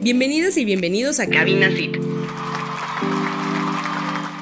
Bienvenidas 0.00 0.56
y 0.56 0.64
bienvenidos 0.64 1.20
a 1.20 1.28
Cabina 1.28 1.70
CIT, 1.70 1.96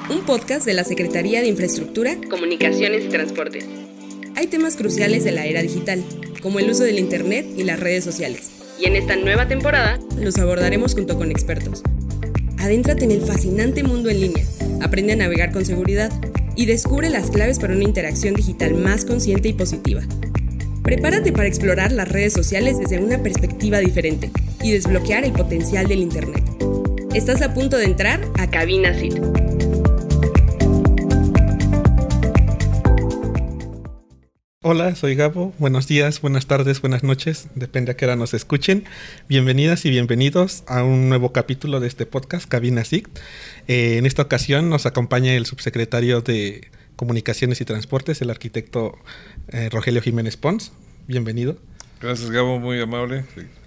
un 0.09 0.25
podcast 0.25 0.65
de 0.65 0.73
la 0.73 0.85
Secretaría 0.85 1.41
de 1.41 1.47
Infraestructura, 1.47 2.15
Comunicaciones 2.29 3.03
y 3.03 3.09
Transportes. 3.09 3.65
Hay 4.35 4.47
temas 4.47 4.77
cruciales 4.77 5.25
de 5.25 5.31
la 5.31 5.45
era 5.45 5.61
digital, 5.61 6.01
como 6.41 6.59
el 6.59 6.69
uso 6.69 6.83
del 6.83 6.99
Internet 6.99 7.45
y 7.57 7.63
las 7.63 7.81
redes 7.81 8.05
sociales. 8.05 8.51
Y 8.79 8.85
en 8.85 8.95
esta 8.95 9.17
nueva 9.17 9.49
temporada 9.49 9.99
los 10.17 10.37
abordaremos 10.37 10.93
junto 10.93 11.17
con 11.17 11.29
expertos. 11.29 11.83
Adéntrate 12.59 13.03
en 13.03 13.11
el 13.11 13.21
fascinante 13.21 13.83
mundo 13.83 14.09
en 14.09 14.21
línea, 14.21 14.45
aprende 14.81 15.11
a 15.13 15.17
navegar 15.17 15.51
con 15.51 15.65
seguridad 15.65 16.09
y 16.55 16.65
descubre 16.65 17.09
las 17.09 17.29
claves 17.29 17.59
para 17.59 17.73
una 17.73 17.83
interacción 17.83 18.33
digital 18.33 18.75
más 18.75 19.05
consciente 19.05 19.49
y 19.49 19.53
positiva. 19.53 20.01
Prepárate 20.83 21.31
para 21.31 21.47
explorar 21.47 21.91
las 21.91 22.09
redes 22.09 22.33
sociales 22.33 22.77
desde 22.77 22.99
una 22.99 23.21
perspectiva 23.21 23.79
diferente 23.79 24.31
y 24.61 24.71
desbloquear 24.71 25.25
el 25.25 25.31
potencial 25.31 25.87
del 25.87 25.99
Internet. 25.99 26.43
Estás 27.13 27.41
a 27.41 27.53
punto 27.53 27.77
de 27.77 27.85
entrar 27.85 28.19
a 28.37 28.49
Cabina 28.49 28.93
CIT. 28.93 29.44
Hola, 34.67 34.95
soy 34.95 35.13
Gabo. 35.13 35.53
Buenos 35.59 35.87
días, 35.87 36.21
buenas 36.21 36.47
tardes, 36.47 36.81
buenas 36.81 37.03
noches, 37.03 37.49
depende 37.53 37.91
a 37.91 37.95
qué 37.95 38.05
hora 38.05 38.15
nos 38.15 38.33
escuchen. 38.33 38.85
Bienvenidas 39.29 39.85
y 39.85 39.91
bienvenidos 39.91 40.63
a 40.65 40.83
un 40.83 41.07
nuevo 41.07 41.31
capítulo 41.31 41.79
de 41.79 41.87
este 41.87 42.07
podcast, 42.07 42.47
Cabina 42.49 42.83
SIC. 42.83 43.07
Eh, 43.67 43.99
en 43.99 44.07
esta 44.07 44.23
ocasión 44.23 44.71
nos 44.71 44.87
acompaña 44.87 45.35
el 45.35 45.45
subsecretario 45.45 46.21
de 46.21 46.71
Comunicaciones 46.95 47.61
y 47.61 47.65
Transportes, 47.65 48.23
el 48.23 48.31
arquitecto 48.31 48.97
eh, 49.49 49.69
Rogelio 49.69 50.01
Jiménez 50.01 50.35
Pons. 50.35 50.71
Bienvenido. 51.05 51.59
Gracias, 52.01 52.31
Gabo, 52.31 52.57
muy 52.59 52.81
amable. 52.81 53.23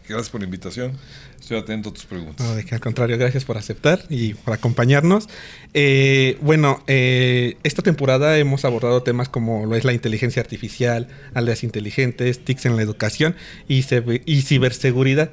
Gracias 0.08 0.30
por 0.30 0.40
la 0.40 0.46
invitación. 0.46 0.92
Estoy 1.38 1.58
atento 1.58 1.90
a 1.90 1.92
tus 1.92 2.06
preguntas. 2.06 2.46
Al 2.70 2.80
contrario, 2.80 3.18
gracias 3.18 3.44
por 3.44 3.58
aceptar 3.58 4.04
y 4.08 4.32
por 4.34 4.54
acompañarnos. 4.54 5.28
Eh, 5.74 6.38
bueno, 6.40 6.82
eh, 6.86 7.58
esta 7.62 7.82
temporada 7.82 8.38
hemos 8.38 8.64
abordado 8.64 9.02
temas 9.02 9.28
como 9.28 9.66
lo 9.66 9.76
es 9.76 9.84
la 9.84 9.92
inteligencia 9.92 10.40
artificial, 10.40 11.08
aldeas 11.34 11.62
inteligentes, 11.62 12.42
TICs 12.44 12.66
en 12.66 12.76
la 12.76 12.82
educación 12.82 13.36
y, 13.68 13.84
y 14.24 14.42
ciberseguridad. 14.42 15.30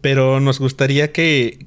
Pero 0.00 0.38
nos 0.38 0.60
gustaría 0.60 1.12
que, 1.12 1.66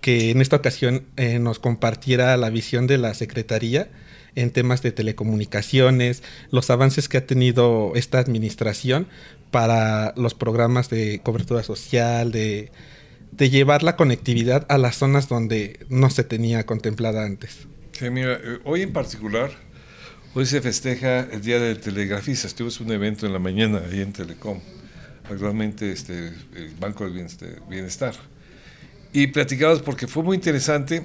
que 0.00 0.30
en 0.30 0.40
esta 0.40 0.56
ocasión 0.56 1.04
eh, 1.16 1.38
nos 1.38 1.60
compartiera 1.60 2.36
la 2.36 2.50
visión 2.50 2.88
de 2.88 2.98
la 2.98 3.14
Secretaría 3.14 3.88
en 4.34 4.50
temas 4.50 4.82
de 4.82 4.92
telecomunicaciones, 4.92 6.22
los 6.50 6.70
avances 6.70 7.08
que 7.08 7.18
ha 7.18 7.26
tenido 7.26 7.92
esta 7.94 8.18
administración 8.18 9.06
para 9.52 10.12
los 10.16 10.34
programas 10.34 10.90
de 10.90 11.20
cobertura 11.22 11.62
social, 11.62 12.32
de 12.32 12.72
de 13.32 13.48
llevar 13.50 13.82
la 13.82 13.96
conectividad 13.96 14.66
a 14.68 14.78
las 14.78 14.96
zonas 14.96 15.28
donde 15.28 15.80
no 15.88 16.10
se 16.10 16.22
tenía 16.22 16.64
contemplada 16.64 17.24
antes. 17.24 17.66
Sí, 17.92 18.10
mira, 18.10 18.34
eh, 18.34 18.60
hoy 18.64 18.82
en 18.82 18.92
particular, 18.92 19.50
hoy 20.34 20.46
se 20.46 20.60
festeja 20.60 21.20
el 21.20 21.40
Día 21.40 21.58
del 21.58 21.80
Telegrafista. 21.80 22.48
En 22.58 22.86
un 22.86 22.92
evento 22.92 23.26
en 23.26 23.32
la 23.32 23.38
mañana 23.38 23.82
ahí 23.90 24.00
en 24.00 24.12
Telecom, 24.12 24.60
actualmente 25.30 25.90
este, 25.90 26.28
el 26.54 26.74
Banco 26.78 27.08
del 27.08 27.26
Bienestar. 27.68 28.14
Y 29.14 29.26
platicabas 29.28 29.80
porque 29.80 30.06
fue 30.06 30.22
muy 30.22 30.36
interesante. 30.36 31.04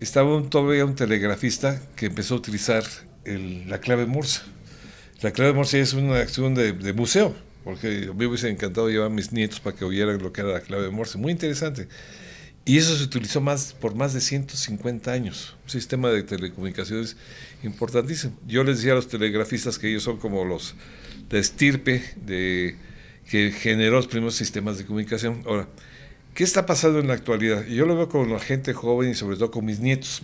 Estaba 0.00 0.36
un, 0.36 0.50
todavía 0.50 0.84
un 0.84 0.96
telegrafista 0.96 1.80
que 1.94 2.06
empezó 2.06 2.34
a 2.34 2.38
utilizar 2.38 2.82
la 3.24 3.78
clave 3.78 4.06
Morse. 4.06 4.40
La 5.22 5.30
clave 5.30 5.52
Morse 5.52 5.80
es 5.80 5.92
una 5.92 6.18
acción 6.18 6.56
de, 6.56 6.72
de 6.72 6.92
museo 6.92 7.34
porque 7.64 8.10
me 8.16 8.26
hubiese 8.26 8.48
encantado 8.48 8.88
llevar 8.88 9.06
a 9.06 9.10
mis 9.10 9.32
nietos 9.32 9.60
para 9.60 9.76
que 9.76 9.84
oyeran 9.84 10.22
lo 10.22 10.32
que 10.32 10.40
era 10.40 10.52
la 10.52 10.60
clave 10.60 10.84
de 10.84 10.90
Morse. 10.90 11.18
Muy 11.18 11.32
interesante. 11.32 11.88
Y 12.64 12.78
eso 12.78 12.96
se 12.96 13.02
utilizó 13.02 13.40
más 13.40 13.72
por 13.72 13.94
más 13.94 14.14
de 14.14 14.20
150 14.20 15.10
años. 15.10 15.56
Un 15.64 15.70
sistema 15.70 16.10
de 16.10 16.22
telecomunicaciones 16.22 17.16
importantísimo. 17.64 18.36
Yo 18.46 18.62
les 18.62 18.76
decía 18.78 18.92
a 18.92 18.96
los 18.96 19.08
telegrafistas 19.08 19.78
que 19.78 19.88
ellos 19.88 20.04
son 20.04 20.18
como 20.18 20.44
los 20.44 20.74
de 21.28 21.40
estirpe 21.40 22.02
de, 22.24 22.76
que 23.28 23.50
generó 23.50 23.96
los 23.96 24.06
primeros 24.06 24.36
sistemas 24.36 24.78
de 24.78 24.84
comunicación. 24.84 25.42
Ahora, 25.46 25.68
¿qué 26.34 26.44
está 26.44 26.66
pasando 26.66 27.00
en 27.00 27.08
la 27.08 27.14
actualidad? 27.14 27.66
Yo 27.66 27.84
lo 27.84 27.96
veo 27.96 28.08
con 28.08 28.30
la 28.30 28.38
gente 28.38 28.74
joven 28.74 29.10
y 29.10 29.14
sobre 29.14 29.36
todo 29.36 29.50
con 29.50 29.64
mis 29.64 29.80
nietos. 29.80 30.22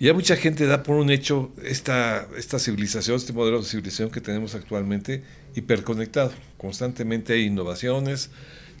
Ya 0.00 0.14
mucha 0.14 0.34
gente 0.34 0.64
da 0.64 0.82
por 0.82 0.96
un 0.96 1.10
hecho 1.10 1.52
esta, 1.62 2.26
esta 2.38 2.58
civilización, 2.58 3.16
este 3.16 3.34
modelo 3.34 3.60
de 3.60 3.66
civilización 3.66 4.10
que 4.10 4.22
tenemos 4.22 4.54
actualmente 4.54 5.22
hiperconectado. 5.54 6.32
Constantemente 6.56 7.34
hay 7.34 7.42
innovaciones, 7.42 8.30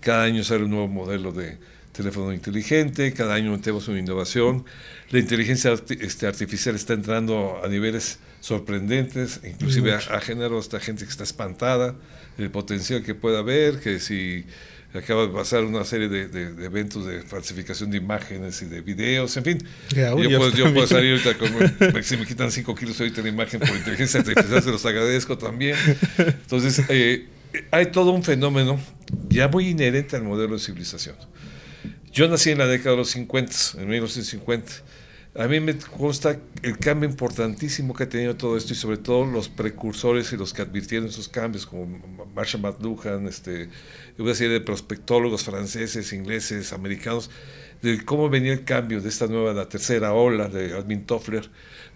cada 0.00 0.22
año 0.22 0.42
sale 0.44 0.64
un 0.64 0.70
nuevo 0.70 0.88
modelo 0.88 1.30
de 1.30 1.58
teléfono 1.92 2.32
inteligente, 2.32 3.12
cada 3.12 3.34
año 3.34 3.60
tenemos 3.60 3.86
una 3.88 3.98
innovación. 3.98 4.64
La 5.10 5.18
inteligencia 5.18 5.74
este, 6.00 6.26
artificial 6.26 6.74
está 6.74 6.94
entrando 6.94 7.60
a 7.62 7.68
niveles 7.68 8.18
sorprendentes, 8.40 9.42
inclusive 9.44 9.92
ha, 9.92 10.20
generado 10.22 10.58
hasta 10.58 10.80
gente 10.80 11.04
que 11.04 11.10
está 11.10 11.24
espantada, 11.24 11.96
el 12.38 12.50
potencial 12.50 13.02
que 13.02 13.14
pueda 13.14 13.40
haber, 13.40 13.80
que 13.80 14.00
si 14.00 14.46
acaba 14.98 15.26
de 15.26 15.32
pasar 15.32 15.64
una 15.64 15.84
serie 15.84 16.08
de, 16.08 16.64
eventos 16.64 17.06
de 17.06 17.22
falsificación 17.22 17.90
de 17.90 17.98
imágenes 17.98 18.60
y 18.62 18.66
de 18.66 18.80
videos, 18.80 19.36
en 19.36 19.44
fin. 19.44 19.58
yo, 19.94 20.14
puedo, 20.14 20.86
salir 20.86 21.12
ahorita 21.12 21.38
con, 21.38 22.02
si 22.02 22.16
me 22.18 22.26
quitan 22.26 22.50
5 22.50 22.74
kilos 22.74 22.98
ahorita 23.00 23.22
de 23.22 23.28
imagen 23.28 23.60
por 23.60 23.68
inteligencia 23.70 24.20
artificial, 24.20 24.62
se 24.62 24.70
los 24.70 24.84
agradezco 24.84 25.38
también. 25.38 25.76
Entonces, 26.18 26.82
eh, 26.88 27.26
hay 27.70 27.86
todo 27.86 28.10
un 28.10 28.24
fenómeno 28.24 28.80
ya 29.28 29.48
muy 29.48 29.68
inherente 29.68 30.16
al 30.16 30.24
modelo 30.24 30.54
de 30.54 30.60
civilización. 30.60 31.16
Yo 32.12 32.28
nací 32.28 32.50
en 32.50 32.58
la 32.58 32.66
década 32.66 32.90
de 32.90 32.96
los 32.96 33.10
50, 33.10 33.52
en 33.78 33.88
1950 33.88 34.72
a 35.34 35.46
mí 35.46 35.60
me 35.60 35.76
consta 35.78 36.36
el 36.62 36.78
cambio 36.78 37.08
importantísimo 37.08 37.94
que 37.94 38.02
ha 38.02 38.08
tenido 38.08 38.36
todo 38.36 38.56
esto 38.56 38.72
y 38.72 38.76
sobre 38.76 38.96
todo 38.96 39.24
los 39.24 39.48
precursores 39.48 40.32
y 40.32 40.36
los 40.36 40.52
que 40.52 40.62
advirtieron 40.62 41.08
esos 41.08 41.28
cambios, 41.28 41.66
como 41.66 41.86
Marshall 42.34 42.62
McLuhan, 42.62 43.28
este, 43.28 43.68
una 44.18 44.34
serie 44.34 44.54
de 44.54 44.60
prospectólogos 44.60 45.44
franceses, 45.44 46.12
ingleses, 46.12 46.72
americanos, 46.72 47.30
de 47.80 48.04
cómo 48.04 48.28
venía 48.28 48.52
el 48.52 48.64
cambio 48.64 49.00
de 49.00 49.08
esta 49.08 49.28
nueva, 49.28 49.52
la 49.52 49.68
tercera 49.68 50.12
ola 50.12 50.48
de 50.48 50.74
Alvin 50.74 51.06
Toffler, 51.06 51.48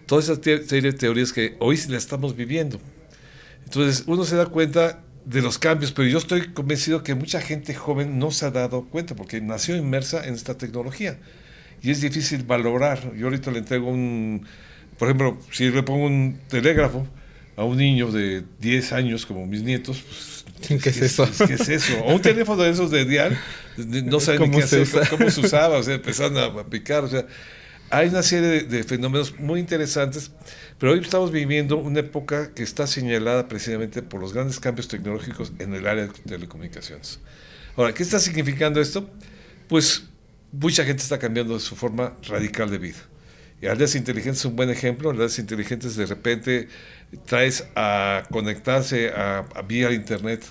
toda 0.05 0.21
esa 0.21 0.35
serie 0.35 0.91
de 0.91 0.93
teorías 0.93 1.33
que 1.33 1.57
hoy 1.59 1.77
la 1.89 1.97
estamos 1.97 2.37
viviendo. 2.37 2.79
Entonces 3.65 4.05
uno 4.07 4.23
se 4.23 4.37
da 4.37 4.45
cuenta 4.45 5.03
de 5.25 5.41
los 5.41 5.57
cambios, 5.57 5.91
pero 5.91 6.07
yo 6.07 6.19
estoy 6.19 6.53
convencido 6.53 7.03
que 7.03 7.15
mucha 7.15 7.41
gente 7.41 7.75
joven 7.75 8.17
no 8.17 8.31
se 8.31 8.45
ha 8.45 8.51
dado 8.51 8.85
cuenta 8.85 9.13
porque 9.15 9.41
nació 9.41 9.75
inmersa 9.75 10.25
en 10.25 10.35
esta 10.35 10.57
tecnología 10.57 11.19
y 11.85 11.91
es 11.91 12.01
difícil 12.01 12.43
valorar. 12.43 13.15
Yo 13.15 13.27
ahorita 13.27 13.51
le 13.51 13.59
entrego 13.59 13.87
un, 13.89 14.43
por 14.97 15.07
ejemplo, 15.07 15.37
si 15.51 15.69
le 15.69 15.83
pongo 15.83 16.07
un 16.07 16.39
telégrafo 16.49 17.07
a 17.55 17.63
un 17.63 17.77
niño 17.77 18.11
de 18.11 18.43
10 18.59 18.91
años 18.93 19.25
como 19.27 19.45
mis 19.45 19.61
nietos, 19.61 20.01
pues, 20.01 20.81
¿Qué, 20.81 20.89
es 20.89 21.01
eso? 21.01 21.29
¿Qué 21.45 21.53
es 21.53 21.69
eso? 21.69 21.93
O 22.05 22.15
un 22.15 22.21
teléfono 22.21 22.63
de 22.63 22.71
esos 22.71 22.89
de 22.89 23.05
dial, 23.05 23.37
no 23.77 24.19
saben 24.19 24.49
ni 24.49 24.57
qué 24.57 24.63
hacer, 24.63 24.87
cómo 25.11 25.29
se 25.29 25.41
usaba, 25.41 25.77
o 25.77 25.83
sea, 25.83 25.93
empezaron 25.93 26.37
a 26.39 26.63
picar, 26.65 27.03
o 27.03 27.07
sea, 27.07 27.27
hay 27.91 28.09
una 28.09 28.23
serie 28.23 28.63
de, 28.63 28.83
fenómenos 28.83 29.37
muy 29.39 29.59
interesantes, 29.59 30.31
pero 30.79 30.93
hoy 30.93 30.99
estamos 30.99 31.31
viviendo 31.31 31.77
una 31.77 31.99
época 31.99 32.51
que 32.55 32.63
está 32.63 32.87
señalada 32.87 33.47
precisamente 33.47 34.01
por 34.01 34.19
los 34.21 34.33
grandes 34.33 34.59
cambios 34.59 34.87
tecnológicos 34.87 35.53
en 35.59 35.75
el 35.75 35.85
área 35.85 36.07
de 36.07 36.13
telecomunicaciones. 36.25 37.19
Ahora, 37.77 37.93
¿qué 37.93 38.01
está 38.01 38.19
significando 38.19 38.81
esto? 38.81 39.07
Pues 39.67 40.05
mucha 40.59 40.83
gente 40.85 41.03
está 41.03 41.19
cambiando 41.19 41.59
su 41.59 41.75
forma 41.75 42.13
radical 42.27 42.69
de 42.69 42.77
vida. 42.77 42.99
Y 43.61 43.67
aldeas 43.67 43.95
inteligentes 43.95 44.39
es 44.39 44.45
un 44.45 44.55
buen 44.55 44.69
ejemplo. 44.69 45.09
Aldeas 45.09 45.39
inteligentes 45.39 45.95
de 45.95 46.05
repente 46.05 46.67
traes 47.25 47.65
a 47.75 48.23
conectarse 48.29 49.09
a, 49.09 49.45
a, 49.55 49.61
vía 49.61 49.91
internet 49.91 50.43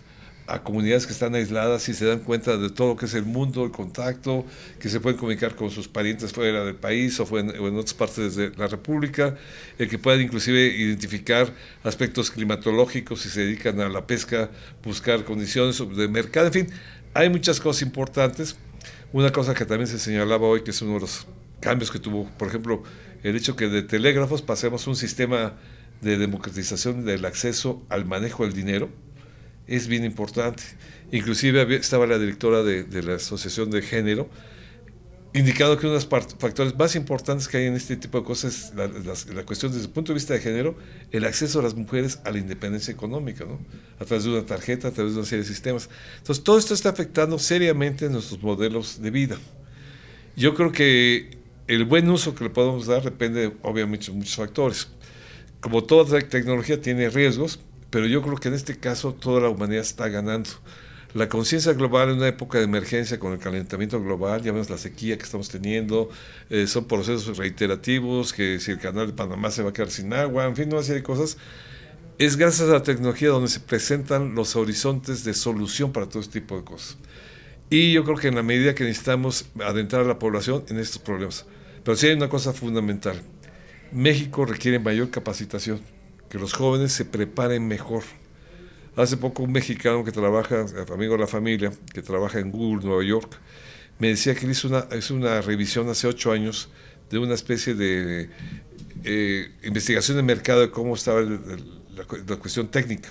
a 0.47 0.63
comunidades 0.63 1.07
que 1.07 1.13
están 1.13 1.35
aisladas 1.35 1.89
y 1.89 1.95
se 1.95 2.05
dan 2.05 2.19
cuenta 2.19 2.57
de 2.59 2.69
todo 2.69 2.89
lo 2.89 2.97
que 2.97 3.07
es 3.07 3.15
el 3.15 3.25
mundo, 3.25 3.65
el 3.65 3.71
contacto, 3.71 4.45
que 4.79 4.91
se 4.91 5.01
pueden 5.01 5.19
comunicar 5.19 5.55
con 5.55 5.71
sus 5.71 5.89
parientes 5.89 6.33
fuera 6.33 6.65
del 6.65 6.75
país 6.75 7.19
o, 7.19 7.39
en, 7.39 7.49
o 7.59 7.69
en 7.69 7.77
otras 7.77 7.95
partes 7.95 8.37
de 8.37 8.51
la 8.57 8.67
República, 8.67 9.37
el 9.79 9.89
que 9.89 9.99
puedan 9.99 10.21
inclusive 10.21 10.67
identificar 10.67 11.51
aspectos 11.83 12.31
climatológicos 12.31 13.23
si 13.23 13.31
se 13.31 13.41
dedican 13.41 13.81
a 13.81 13.89
la 13.89 14.07
pesca, 14.07 14.51
buscar 14.83 15.25
condiciones 15.25 15.79
de 15.79 16.09
mercado, 16.09 16.49
en 16.49 16.53
fin, 16.53 16.67
hay 17.15 17.31
muchas 17.31 17.59
cosas 17.59 17.81
importantes 17.83 18.57
una 19.15 19.31
cosa 19.31 19.55
que 19.55 19.65
también 19.65 19.87
se 19.87 20.01
señalaba 20.01 20.49
hoy, 20.49 20.65
que 20.65 20.73
es 20.73 20.83
uno 20.83 20.95
de 20.95 21.01
los 21.03 21.29
cambios 21.61 21.93
que 21.93 22.01
tuvo, 22.01 22.29
por 22.37 22.49
ejemplo, 22.49 22.83
el 23.23 23.37
hecho 23.37 23.55
que 23.55 23.69
de 23.69 23.85
telégrafos 23.85 24.43
pasemos 24.43 24.89
un 24.89 24.97
sistema 24.97 25.55
de 26.01 26.19
democratización 26.19 27.05
del 27.05 27.25
acceso 27.25 27.81
al 27.91 28.07
manejo 28.07 28.43
del 28.43 28.55
dinero, 28.55 28.89
es 29.69 29.87
bien 29.87 30.05
importante. 30.05 30.65
Inclusive 31.13 31.77
estaba 31.77 32.09
la 32.09 32.19
directora 32.19 32.65
de, 32.65 33.03
la 33.05 33.15
Asociación 33.15 33.71
de 33.71 33.83
Género 33.83 34.29
indicado 35.35 35.77
que 35.77 35.87
uno 35.87 35.99
de 35.99 36.05
los 36.05 36.25
factores 36.39 36.77
más 36.79 36.95
importantes 36.95 37.49
que 37.49 37.57
hay 37.57 37.67
en 37.67 37.75
este 37.75 37.97
tipo 37.97 38.19
de 38.21 38.25
cosas 38.25 38.73
es 38.73 38.75
la, 39.35 39.45
cuestión 39.45 39.73
desde 39.73 39.87
el 39.87 39.91
punto 39.91 40.13
de 40.13 40.15
vista 40.15 40.33
de 40.33 40.41
género, 40.41 40.77
el 41.11 41.25
acceso 41.25 41.59
a 41.59 41.63
las 41.63 41.75
mujeres 41.75 42.21
a 42.25 42.31
la 42.31 42.39
independencia 42.39 42.93
económica, 42.93 43.45
¿no? 43.45 43.59
a 43.99 44.05
través 44.05 44.25
de 44.25 44.31
una 44.31 44.47
tarjeta, 44.47 44.89
a 44.89 44.91
través 44.93 45.15
de 45.15 45.19
una 45.19 45.29
serie 45.29 45.43
de 45.43 45.49
sistemas. 45.49 45.91
Entonces, 46.19 46.45
todo 46.45 46.57
esto 46.57 46.73
está 46.73 46.91
afectando 46.91 47.41
seriamente 47.41 48.09
nuestros 48.09 48.41
modelos 48.43 49.03
de 49.03 49.11
vida. 49.11 49.37
Yo 50.37 50.55
creo 50.55 50.71
que 50.71 51.39
el 51.67 51.85
buen 51.85 52.09
uso 52.11 52.35
que 52.35 52.45
le 52.45 52.51
podemos 52.51 52.87
dar 52.87 53.03
depende 53.03 53.53
obviamente 53.63 54.07
de 54.07 54.13
muchos 54.13 54.37
factores. 54.37 54.89
Como 55.61 55.83
toda 55.83 56.21
tecnología 56.21 56.81
tiene 56.81 57.11
riesgos, 57.11 57.59
pero 57.91 58.07
yo 58.07 58.23
creo 58.23 58.37
que 58.37 58.49
en 58.49 58.55
este 58.55 58.77
caso 58.79 59.15
toda 59.15 59.41
la 59.41 59.49
humanidad 59.49 59.83
está 59.83 60.09
ganando. 60.09 60.51
La 61.15 61.29
conciencia 61.29 61.73
global 61.75 62.11
en 62.11 62.17
una 62.17 62.27
época 62.27 62.59
de 62.59 62.65
emergencia 62.65 63.21
con 63.21 63.33
el 63.33 63.39
calentamiento 63.39 64.03
global, 64.03 64.43
ya 64.43 64.51
vemos 64.51 64.69
la 64.69 64.79
sequía 64.79 65.17
que 65.17 65.23
estamos 65.23 65.49
teniendo, 65.49 66.11
eh, 66.51 66.67
son 66.67 66.87
procesos 66.87 67.39
reiterativos, 67.39 68.33
que 68.33 68.59
si 68.59 68.73
el 68.73 68.81
canal 68.81 69.07
de 69.07 69.13
Panamá 69.13 69.53
se 69.53 69.63
va 69.63 69.71
a 69.71 69.73
quedar 69.73 69.93
sin 69.93 70.13
agua, 70.13 70.45
en 70.45 70.57
fin, 70.57 70.73
una 70.73 70.83
serie 70.83 71.03
de 71.03 71.05
cosas. 71.05 71.37
Es 72.19 72.37
gracias 72.37 72.69
a 72.69 72.73
la 72.73 72.83
tecnología 72.83 73.29
donde 73.29 73.49
se 73.49 73.61
presentan 73.61 74.35
los 74.35 74.57
horizontes 74.57 75.23
de 75.23 75.35
solución 75.35 75.93
para 75.93 76.09
todo 76.09 76.19
este 76.19 76.41
tipo 76.41 76.57
de 76.57 76.65
cosas. 76.65 76.97
Y 77.71 77.93
yo 77.93 78.03
creo 78.03 78.17
que 78.17 78.27
en 78.27 78.35
la 78.35 78.43
medida 78.43 78.75
que 78.75 78.83
necesitamos 78.83 79.47
adentrar 79.65 80.03
a 80.03 80.09
la 80.09 80.19
población 80.19 80.65
en 80.69 80.81
estos 80.81 81.01
problemas. 81.01 81.47
Pero 81.85 81.97
sí 81.97 82.09
hay 82.09 82.15
una 82.15 82.29
cosa 82.29 82.53
fundamental. 82.53 83.23
México 83.93 84.47
requiere 84.47 84.81
mayor 84.81 85.11
capacitación, 85.11 85.81
que 86.29 86.41
los 86.41 86.55
jóvenes 86.55 86.93
se 86.93 87.05
preparen 87.05 87.69
mejor 87.69 88.03
Hace 88.97 89.17
poco 89.17 89.43
un 89.43 89.51
mexicano 89.51 90.05
que 90.05 90.13
trabaja, 90.13 90.67
amigo 90.93 91.15
de 91.15 91.21
la 91.21 91.27
familia, 91.27 91.73
que 91.93 92.01
trabaja 92.01 92.39
en 92.39 92.53
Google, 92.53 92.87
Nueva 92.87 93.03
York, 93.03 93.39
me 93.99 94.09
decía 94.09 94.35
que 94.35 94.47
hizo 94.47 94.69
una, 94.69 94.87
hizo 94.97 95.15
una 95.15 95.41
revisión 95.41 95.89
hace 95.89 96.07
ocho 96.07 96.31
años 96.31 96.69
de 97.11 97.19
una 97.19 97.35
especie 97.35 97.75
de 97.75 98.31
eh, 99.05 99.51
investigación 99.65 100.17
de 100.17 100.23
mercado 100.23 100.61
de 100.61 100.71
cómo 100.71 100.95
estaba 100.95 101.21
la, 101.23 102.37
cuestión 102.37 102.69
técnica. 102.69 103.11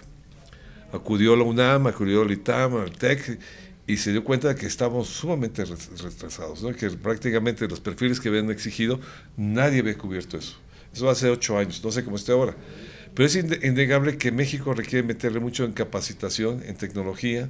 Acudió 0.92 1.34
a 1.34 1.38
la 1.38 1.44
UNAM, 1.44 1.88
acudió 1.88 2.22
al 2.22 2.32
ITAM, 2.32 2.78
al 2.78 2.92
TEC, 2.92 3.40
y 3.86 3.98
se 3.98 4.12
dio 4.12 4.24
cuenta 4.24 4.48
de 4.50 4.56
que 4.56 4.66
estábamos 4.66 5.10
sumamente 5.10 5.66
retrasados, 5.66 6.64
que 6.78 6.90
prácticamente 6.92 7.68
los 7.68 7.82
perfiles 7.82 8.20
que 8.20 8.30
habían 8.30 8.50
exigido, 8.52 9.00
nadie 9.36 9.80
había 9.80 9.98
cubierto 9.98 10.38
eso. 10.38 10.58
Eso 10.94 11.10
hace 11.10 11.30
ocho 11.30 11.58
años, 11.58 11.84
no 11.84 11.92
sé 11.92 12.04
cómo 12.06 12.16
esté 12.16 12.32
ahora. 12.32 12.56
Pero 13.16 13.28
es 13.28 13.36
innegable 13.36 14.18
que 14.18 14.32
México 14.32 14.74
requiere 14.74 15.06
meterle 15.06 15.40
mucho 15.40 15.66
en 15.66 15.74
capacitación, 15.74 16.64
en 16.66 16.76
tecnología, 16.76 17.50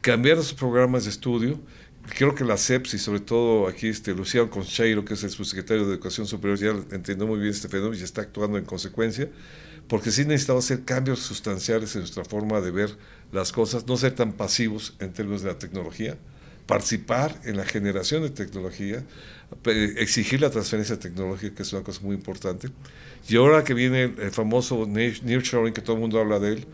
cambiar 0.00 0.38
los 0.38 0.54
programas 0.54 1.04
de 1.04 1.10
estudio. 1.10 1.60
Creo 2.16 2.34
que 2.34 2.44
la 2.44 2.56
CEPS 2.56 2.94
y 2.94 2.98
sobre 2.98 3.20
todo 3.20 3.68
aquí 3.68 3.88
este 3.88 4.14
Luciano 4.14 4.50
Concheiro, 4.50 5.04
que 5.04 5.14
es 5.14 5.22
el 5.24 5.30
subsecretario 5.30 5.86
de 5.86 5.94
Educación 5.94 6.26
Superior, 6.26 6.58
ya 6.58 6.94
entendió 6.94 7.26
muy 7.26 7.38
bien 7.38 7.50
este 7.50 7.68
fenómeno 7.68 7.98
y 7.98 8.02
está 8.02 8.22
actuando 8.22 8.56
en 8.56 8.64
consecuencia, 8.64 9.28
porque 9.88 10.10
sí 10.10 10.24
necesitamos 10.24 10.64
hacer 10.64 10.84
cambios 10.84 11.20
sustanciales 11.20 11.94
en 11.94 12.02
nuestra 12.02 12.24
forma 12.24 12.60
de 12.60 12.70
ver 12.70 12.96
las 13.32 13.52
cosas, 13.52 13.86
no 13.86 13.96
ser 13.96 14.14
tan 14.14 14.32
pasivos 14.32 14.94
en 15.00 15.12
términos 15.12 15.42
de 15.42 15.48
la 15.48 15.58
tecnología, 15.58 16.16
participar 16.66 17.40
en 17.44 17.56
la 17.56 17.64
generación 17.64 18.22
de 18.22 18.30
tecnología, 18.30 19.02
exigir 19.96 20.40
la 20.40 20.50
transferencia 20.50 20.98
tecnológica, 20.98 21.54
que 21.54 21.62
es 21.62 21.72
una 21.72 21.82
cosa 21.82 22.00
muy 22.02 22.14
importante. 22.16 22.68
Y 23.28 23.36
ahora 23.36 23.64
que 23.64 23.74
viene 23.74 24.04
el, 24.04 24.30
famoso 24.30 24.86
nearshoring, 24.86 25.74
que 25.74 25.82
todo 25.82 25.96
el 25.96 26.00
mundo 26.00 26.18
habla 26.20 26.38
de 26.38 26.54
él, 26.54 26.66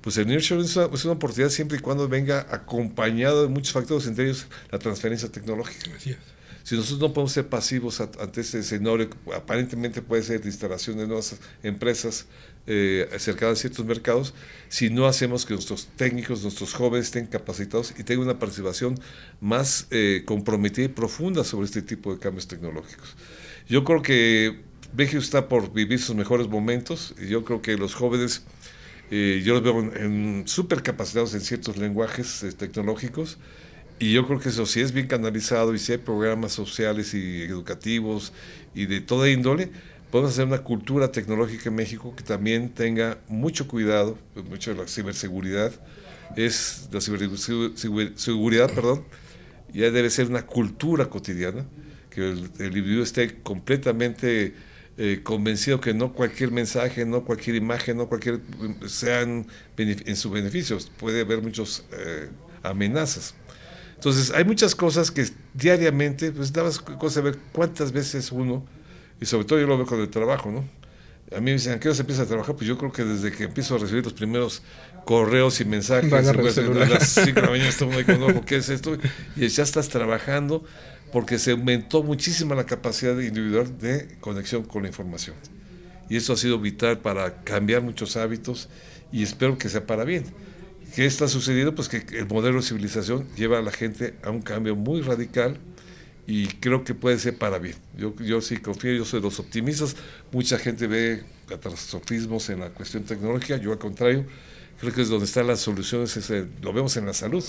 pues 0.00 0.16
el 0.18 0.26
nearshoring 0.26 0.64
es 0.64 0.76
una, 0.76 0.86
es 0.94 1.04
una, 1.04 1.14
oportunidad 1.14 1.50
siempre 1.50 1.78
y 1.78 1.80
cuando 1.80 2.08
venga 2.08 2.46
acompañado 2.50 3.42
de 3.42 3.48
muchos 3.48 3.72
factores, 3.72 4.06
entre 4.06 4.24
ellos 4.24 4.46
la 4.70 4.78
transferencia 4.78 5.30
tecnológica. 5.30 5.90
Si 6.62 6.74
nosotros 6.74 6.98
no 6.98 7.12
podemos 7.12 7.30
ser 7.30 7.46
pasivos 7.48 8.00
ante 8.00 8.40
este 8.40 8.58
escenario, 8.58 9.08
aparentemente 9.36 10.02
puede 10.02 10.24
ser 10.24 10.40
de 10.40 10.48
instalación 10.48 10.96
de 10.98 11.06
nuevas 11.06 11.36
empresas 11.62 12.26
eh, 12.66 13.08
cercanas 13.18 13.58
a 13.58 13.60
ciertos 13.60 13.84
mercados, 13.84 14.34
si 14.68 14.90
no 14.90 15.06
hacemos 15.06 15.46
que 15.46 15.54
nuestros 15.54 15.86
técnicos, 15.96 16.42
nuestros 16.42 16.74
jóvenes 16.74 17.06
estén 17.06 17.26
capacitados 17.26 17.94
y 17.96 18.02
tengan 18.02 18.24
una 18.24 18.38
participación 18.38 18.98
más 19.40 19.86
eh, 19.90 20.22
comprometida 20.24 20.86
y 20.86 20.88
profunda 20.88 21.44
sobre 21.44 21.66
este 21.66 21.82
tipo 21.82 22.12
de 22.12 22.18
cambios 22.18 22.48
tecnológicos. 22.48 23.14
Yo 23.68 23.84
creo 23.84 24.02
que 24.02 24.60
México 24.96 25.18
está 25.18 25.48
por 25.48 25.72
vivir 25.72 26.00
sus 26.00 26.16
mejores 26.16 26.48
momentos 26.48 27.14
y 27.22 27.28
yo 27.28 27.44
creo 27.44 27.62
que 27.62 27.76
los 27.76 27.94
jóvenes, 27.94 28.42
eh, 29.10 29.42
yo 29.44 29.54
los 29.54 29.62
veo 29.62 29.80
en, 29.94 30.42
súper 30.46 30.82
capacitados 30.82 31.34
en 31.34 31.42
ciertos 31.42 31.76
lenguajes 31.76 32.44
tecnológicos 32.58 33.38
y 33.98 34.12
yo 34.12 34.26
creo 34.26 34.40
que 34.40 34.50
eso 34.50 34.66
si 34.66 34.80
es 34.80 34.92
bien 34.92 35.06
canalizado 35.06 35.74
y 35.74 35.78
si 35.78 35.92
hay 35.92 35.98
programas 35.98 36.52
sociales 36.52 37.14
y 37.14 37.42
educativos 37.42 38.32
y 38.74 38.86
de 38.86 39.00
toda 39.00 39.30
índole, 39.30 39.70
podemos 40.10 40.32
hacer 40.32 40.46
una 40.46 40.58
cultura 40.58 41.10
tecnológica 41.10 41.68
en 41.68 41.74
México 41.74 42.14
que 42.16 42.22
también 42.22 42.70
tenga 42.70 43.18
mucho 43.28 43.66
cuidado, 43.66 44.18
mucho 44.48 44.72
de 44.72 44.82
la 44.82 44.88
ciberseguridad, 44.88 45.72
es 46.36 46.88
la 46.92 47.00
ciberseguridad, 47.00 48.72
perdón, 48.72 49.04
ya 49.72 49.90
debe 49.90 50.10
ser 50.10 50.28
una 50.28 50.46
cultura 50.46 51.06
cotidiana, 51.06 51.66
que 52.10 52.30
el, 52.30 52.50
individuo 52.58 53.02
esté 53.02 53.40
completamente 53.42 54.54
eh, 54.96 55.20
convencido 55.22 55.80
que 55.80 55.92
no 55.92 56.12
cualquier 56.12 56.50
mensaje, 56.50 57.04
no 57.04 57.24
cualquier 57.24 57.56
imagen, 57.56 57.98
no 57.98 58.08
cualquier 58.08 58.40
sean 58.86 59.46
en 59.76 60.16
su 60.16 60.30
beneficio, 60.30 60.78
puede 60.98 61.20
haber 61.20 61.42
muchas 61.42 61.84
eh, 61.92 62.28
amenazas. 62.62 63.34
Entonces, 63.94 64.30
hay 64.30 64.44
muchas 64.44 64.74
cosas 64.74 65.10
que 65.10 65.26
diariamente, 65.54 66.30
pues 66.30 66.52
daba 66.52 66.70
cosa 66.98 67.20
de 67.20 67.30
ver 67.30 67.38
cuántas 67.52 67.92
veces 67.92 68.30
uno, 68.30 68.64
y 69.20 69.26
sobre 69.26 69.44
todo 69.44 69.58
yo 69.58 69.66
lo 69.66 69.76
veo 69.76 69.86
con 69.86 70.00
el 70.00 70.08
trabajo, 70.08 70.50
¿no? 70.50 70.64
A 71.34 71.40
mí 71.40 71.46
me 71.46 71.52
dicen, 71.54 71.72
¿a 71.72 71.80
qué 71.80 71.88
hora 71.88 71.96
se 71.96 72.02
empieza 72.02 72.22
a 72.22 72.26
trabajar? 72.26 72.54
Pues 72.54 72.68
yo 72.68 72.78
creo 72.78 72.92
que 72.92 73.04
desde 73.04 73.32
que 73.32 73.44
empiezo 73.44 73.74
a 73.74 73.78
recibir 73.78 74.04
los 74.04 74.12
primeros 74.12 74.62
correos 75.04 75.60
y 75.60 75.64
mensajes, 75.64 76.08
pues, 76.08 76.28
a 76.28 76.32
las 76.32 76.54
5 76.54 77.32
de 77.32 77.40
la 77.42 77.50
mañana 77.50 77.68
estoy 77.68 78.04
con 78.04 78.44
¿qué 78.44 78.56
es 78.56 78.68
esto? 78.68 78.96
Y 79.34 79.48
ya 79.48 79.62
estás 79.64 79.88
trabajando 79.88 80.64
porque 81.12 81.38
se 81.38 81.52
aumentó 81.52 82.02
muchísimo 82.02 82.54
la 82.54 82.64
capacidad 82.64 83.18
individual 83.18 83.76
de 83.78 84.16
conexión 84.20 84.62
con 84.64 84.82
la 84.82 84.88
información. 84.88 85.34
Y 86.08 86.16
eso 86.16 86.32
ha 86.32 86.36
sido 86.36 86.60
vital 86.60 86.98
para 86.98 87.42
cambiar 87.42 87.82
muchos 87.82 88.16
hábitos 88.16 88.68
y 89.10 89.22
espero 89.24 89.58
que 89.58 89.68
sea 89.68 89.84
para 89.84 90.04
bien. 90.04 90.24
¿Qué 90.94 91.06
está 91.06 91.26
sucediendo? 91.26 91.74
Pues 91.74 91.88
que 91.88 92.04
el 92.16 92.26
modelo 92.26 92.58
de 92.58 92.62
civilización 92.62 93.26
lleva 93.36 93.58
a 93.58 93.62
la 93.62 93.72
gente 93.72 94.14
a 94.22 94.30
un 94.30 94.42
cambio 94.42 94.76
muy 94.76 95.00
radical 95.00 95.58
y 96.26 96.46
creo 96.46 96.82
que 96.84 96.94
puede 96.94 97.18
ser 97.18 97.38
para 97.38 97.58
bien. 97.58 97.76
Yo, 97.96 98.14
yo 98.16 98.40
sí 98.40 98.56
confío, 98.56 98.92
yo 98.92 99.04
soy 99.04 99.20
de 99.20 99.24
los 99.24 99.38
optimistas. 99.38 99.96
Mucha 100.32 100.58
gente 100.58 100.86
ve 100.86 101.22
catastrofismos 101.48 102.48
en 102.50 102.60
la 102.60 102.70
cuestión 102.70 103.04
tecnológica, 103.04 103.56
yo 103.56 103.72
al 103.72 103.78
contrario, 103.78 104.24
creo 104.80 104.92
que 104.92 105.02
es 105.02 105.08
donde 105.08 105.26
están 105.26 105.46
las 105.46 105.60
soluciones, 105.60 106.32
lo 106.60 106.72
vemos 106.72 106.96
en 106.96 107.06
la 107.06 107.14
salud. 107.14 107.44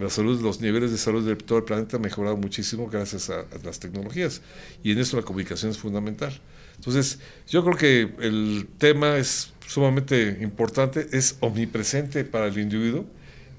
La 0.00 0.08
salud, 0.08 0.40
los 0.40 0.60
niveles 0.60 0.92
de 0.92 0.98
salud 0.98 1.26
de 1.26 1.34
todo 1.34 1.58
el 1.58 1.64
planeta 1.64 1.96
han 1.96 2.02
mejorado 2.02 2.36
muchísimo 2.36 2.88
gracias 2.88 3.28
a, 3.28 3.40
a 3.40 3.46
las 3.64 3.80
tecnologías 3.80 4.40
y 4.84 4.92
en 4.92 4.98
eso 4.98 5.16
la 5.16 5.24
comunicación 5.24 5.72
es 5.72 5.78
fundamental. 5.78 6.40
Entonces, 6.76 7.18
yo 7.48 7.64
creo 7.64 7.76
que 7.76 8.24
el 8.24 8.68
tema 8.78 9.18
es 9.18 9.52
sumamente 9.66 10.38
importante, 10.40 11.08
es 11.12 11.36
omnipresente 11.40 12.24
para 12.24 12.46
el 12.46 12.56
individuo 12.58 13.04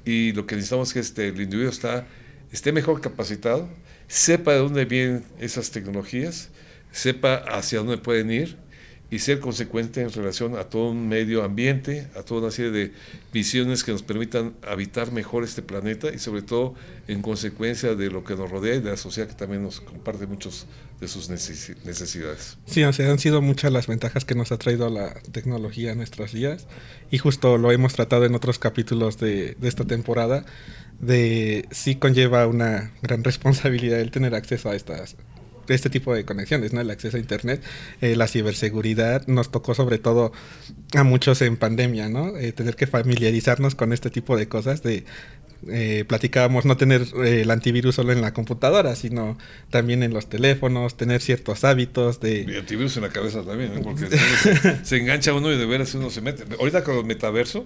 y 0.05 0.31
lo 0.31 0.45
que 0.47 0.55
necesitamos 0.55 0.89
es 0.89 0.93
que 0.93 0.99
este, 1.01 1.27
el 1.27 1.41
individuo 1.41 1.69
está, 1.69 2.07
esté 2.51 2.71
mejor 2.71 3.01
capacitado, 3.01 3.69
sepa 4.11 4.51
de 4.51 4.59
dónde 4.59 4.83
vienen 4.83 5.23
esas 5.39 5.71
tecnologías, 5.71 6.49
sepa 6.91 7.35
hacia 7.35 7.79
dónde 7.79 7.97
pueden 7.97 8.29
ir 8.29 8.57
y 9.09 9.19
ser 9.19 9.39
consecuente 9.39 10.01
en 10.01 10.11
relación 10.11 10.57
a 10.57 10.65
todo 10.65 10.89
un 10.89 11.07
medio 11.07 11.43
ambiente, 11.43 12.07
a 12.17 12.23
toda 12.23 12.41
una 12.41 12.51
serie 12.51 12.71
de 12.71 12.93
visiones 13.31 13.85
que 13.85 13.93
nos 13.93 14.03
permitan 14.03 14.53
habitar 14.67 15.13
mejor 15.13 15.45
este 15.45 15.61
planeta 15.61 16.13
y 16.13 16.19
sobre 16.19 16.41
todo 16.41 16.75
en 17.07 17.21
consecuencia 17.21 17.95
de 17.95 18.09
lo 18.09 18.25
que 18.25 18.35
nos 18.35 18.51
rodea 18.51 18.75
y 18.75 18.81
de 18.81 18.89
la 18.89 18.97
sociedad 18.97 19.29
que 19.29 19.35
también 19.35 19.63
nos 19.63 19.79
comparte 19.79 20.27
muchos 20.27 20.65
de 20.99 21.07
sus 21.07 21.29
necesidades. 21.29 22.57
Sí, 22.65 22.83
o 22.83 22.87
han 22.89 23.19
sido 23.19 23.41
muchas 23.41 23.71
las 23.71 23.87
ventajas 23.87 24.25
que 24.25 24.35
nos 24.35 24.51
ha 24.51 24.57
traído 24.57 24.89
la 24.89 25.13
tecnología 25.31 25.93
a 25.93 25.95
nuestras 25.95 26.33
vidas 26.33 26.67
y 27.11 27.17
justo 27.17 27.57
lo 27.57 27.71
hemos 27.71 27.93
tratado 27.93 28.25
en 28.25 28.35
otros 28.35 28.59
capítulos 28.59 29.17
de 29.17 29.55
esta 29.61 29.85
temporada 29.85 30.45
de 31.01 31.67
sí 31.71 31.95
conlleva 31.95 32.47
una 32.47 32.91
gran 33.01 33.23
responsabilidad 33.23 33.99
el 33.99 34.11
tener 34.11 34.35
acceso 34.35 34.69
a 34.69 34.75
estas 34.75 35.17
este 35.67 35.89
tipo 35.89 36.13
de 36.13 36.25
conexiones, 36.25 36.73
¿no? 36.73 36.81
El 36.81 36.89
acceso 36.89 37.17
a 37.17 37.19
Internet, 37.19 37.61
eh, 38.01 38.15
la 38.15 38.27
ciberseguridad, 38.27 39.25
nos 39.27 39.51
tocó 39.51 39.73
sobre 39.73 39.99
todo 39.99 40.31
a 40.93 41.03
muchos 41.03 41.41
en 41.41 41.57
pandemia, 41.57 42.09
¿no? 42.09 42.37
Eh, 42.37 42.51
tener 42.51 42.75
que 42.75 42.87
familiarizarnos 42.87 43.75
con 43.75 43.93
este 43.93 44.09
tipo 44.09 44.37
de 44.37 44.47
cosas, 44.47 44.83
de 44.83 45.05
eh, 45.69 46.05
platicábamos 46.07 46.65
no 46.65 46.75
tener 46.75 47.05
el 47.23 47.51
antivirus 47.51 47.95
solo 47.95 48.11
en 48.11 48.21
la 48.21 48.33
computadora, 48.33 48.95
sino 48.95 49.37
también 49.69 50.01
en 50.01 50.13
los 50.13 50.27
teléfonos, 50.27 50.97
tener 50.97 51.21
ciertos 51.21 51.63
hábitos 51.63 52.19
de... 52.19 52.45
Y 52.47 52.55
antivirus 52.57 52.97
en 52.97 53.03
la 53.03 53.09
cabeza 53.09 53.43
también, 53.43 53.79
porque 53.83 54.07
se, 54.83 54.97
engancha 54.97 55.33
uno 55.33 55.51
y 55.51 55.57
de 55.57 55.65
veras 55.65 55.93
uno 55.93 56.09
se 56.09 56.21
mete. 56.21 56.45
Ahorita 56.59 56.83
con 56.83 56.97
el 56.97 57.05
metaverso, 57.05 57.65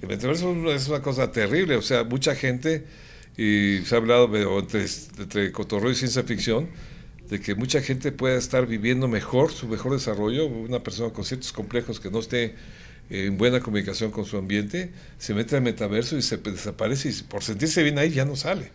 el 0.00 0.08
metaverso 0.08 0.52
es 0.72 0.88
una 0.88 1.02
cosa 1.02 1.32
terrible, 1.32 1.76
o 1.76 1.82
sea, 1.82 2.04
mucha 2.04 2.34
gente 2.34 2.86
Y 3.38 3.80
se 3.86 3.94
ha 3.96 3.98
hablado 3.98 4.26
entre, 4.60 4.86
entre 5.18 5.52
cotorreo 5.52 5.90
y 5.92 5.96
ciencia 5.96 6.24
ficción 6.24 6.70
de 7.30 7.40
que 7.40 7.54
mucha 7.54 7.82
gente 7.82 8.12
pueda 8.12 8.36
estar 8.38 8.66
viviendo 8.66 9.08
mejor, 9.08 9.52
su 9.52 9.68
mejor 9.68 9.92
desarrollo, 9.92 10.46
una 10.46 10.82
persona 10.82 11.12
con 11.12 11.24
ciertos 11.24 11.52
complejos 11.52 12.00
que 12.00 12.10
no 12.10 12.20
esté 12.20 12.56
en 13.10 13.38
buena 13.38 13.60
comunicación 13.60 14.10
con 14.12 14.24
su 14.26 14.38
ambiente, 14.38 14.92
se 15.18 15.34
mete 15.34 15.56
al 15.56 15.62
metaverso 15.62 16.16
y 16.18 16.22
se 16.22 16.38
desaparece 16.38 17.10
y 17.10 17.12
por 17.24 17.42
sentirse 17.44 17.82
bien 17.82 17.98
ahí 17.98 18.10
ya 18.10 18.24
no 18.24 18.36
sale. 18.36 18.72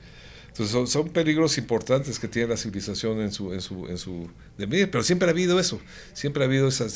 Entonces 0.51 0.91
son, 0.91 1.07
peligros 1.09 1.57
importantes 1.57 2.19
que 2.19 2.27
tiene 2.27 2.49
la 2.49 2.57
civilización 2.57 3.21
en 3.21 3.31
su, 3.31 3.53
en 3.53 3.61
su, 3.61 3.87
en 3.87 3.97
su 3.97 4.29
de 4.57 4.67
pero 4.87 5.01
siempre 5.01 5.29
ha 5.29 5.31
habido 5.31 5.57
eso, 5.61 5.79
siempre 6.13 6.43
ha 6.43 6.45
habido 6.45 6.67
esas 6.67 6.91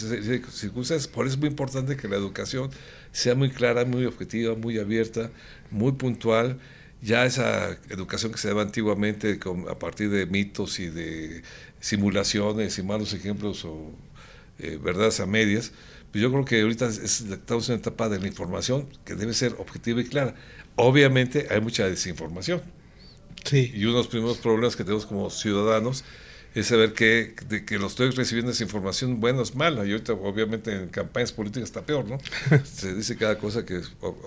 circunstancias, 0.51 1.07
por 1.07 1.25
eso 1.25 1.35
es 1.35 1.39
muy 1.39 1.47
importante 1.50 1.95
que 1.95 2.09
la 2.09 2.17
educación 2.17 2.69
sea 3.13 3.33
muy 3.33 3.50
clara, 3.50 3.85
muy 3.85 4.05
objetiva, 4.05 4.55
muy 4.55 4.77
abierta, 4.77 5.31
muy 5.71 5.93
puntual, 5.93 6.59
ya 7.01 7.25
esa 7.25 7.77
educación 7.89 8.33
que 8.33 8.39
se 8.39 8.50
daba 8.50 8.62
antiguamente 8.62 9.39
a 9.69 9.79
partir 9.79 10.09
de 10.09 10.25
mitos 10.25 10.79
y 10.79 10.88
de 10.88 11.41
simulaciones 11.79 12.77
y 12.77 12.83
malos 12.83 13.13
ejemplos 13.13 13.63
o 13.63 13.93
eh, 14.59 14.77
verdades 14.83 15.21
a 15.21 15.25
medias, 15.27 15.71
pues 16.12 16.21
yo 16.21 16.29
creo 16.29 16.43
que 16.43 16.62
ahorita 16.62 16.88
estamos 16.88 17.69
en 17.69 17.75
una 17.75 17.79
etapa 17.79 18.09
de 18.09 18.19
la 18.19 18.27
información 18.27 18.89
que 19.05 19.15
debe 19.15 19.33
ser 19.33 19.55
objetiva 19.59 20.01
y 20.01 20.05
clara. 20.05 20.35
Obviamente 20.75 21.47
hay 21.50 21.62
mucha 21.62 21.88
desinformación 21.88 22.62
y 23.52 23.84
uno 23.84 23.94
de 23.94 23.98
los 24.00 24.08
primeros 24.08 24.38
problemas 24.38 24.75
que 24.75 24.84
tenemos 24.84 25.06
como 25.06 25.30
ciudadanos 25.30 26.04
es 26.56 26.68
saber 26.68 26.94
que, 26.94 27.36
de 27.50 27.66
que 27.66 27.78
lo 27.78 27.88
estoy 27.88 28.12
recibiendo 28.12 28.52
esa 28.52 28.64
información 28.64 29.20
buena 29.20 29.42
o 29.42 29.46
mala. 29.56 29.86
Y 29.86 29.92
ahorita, 29.92 30.14
obviamente, 30.14 30.74
en 30.74 30.88
campañas 30.88 31.34
políticas 31.34 31.68
está 31.68 31.86
peor, 31.86 32.06
¿no? 32.08 32.18
Se 32.64 32.94
dice 32.94 33.18
cada 33.18 33.38
cosa 33.38 33.66
que 33.66 33.82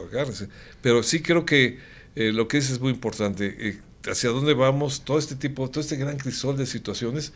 agárrese. 0.07 0.49
Pero 0.83 1.03
sí 1.03 1.23
creo 1.23 1.47
que 1.47 1.79
eh, 2.17 2.33
lo 2.33 2.47
que 2.47 2.59
es 2.59 2.71
es 2.71 2.81
muy 2.81 2.91
importante. 2.91 3.57
Eh, 3.59 3.81
hacia 4.07 4.29
dónde 4.29 4.53
vamos, 4.53 5.05
todo 5.05 5.19
este 5.19 5.37
tipo, 5.37 5.71
todo 5.71 5.81
este 5.81 5.97
gran 5.97 6.19
crisol 6.19 6.57
de 6.59 6.67
situaciones 6.67 7.33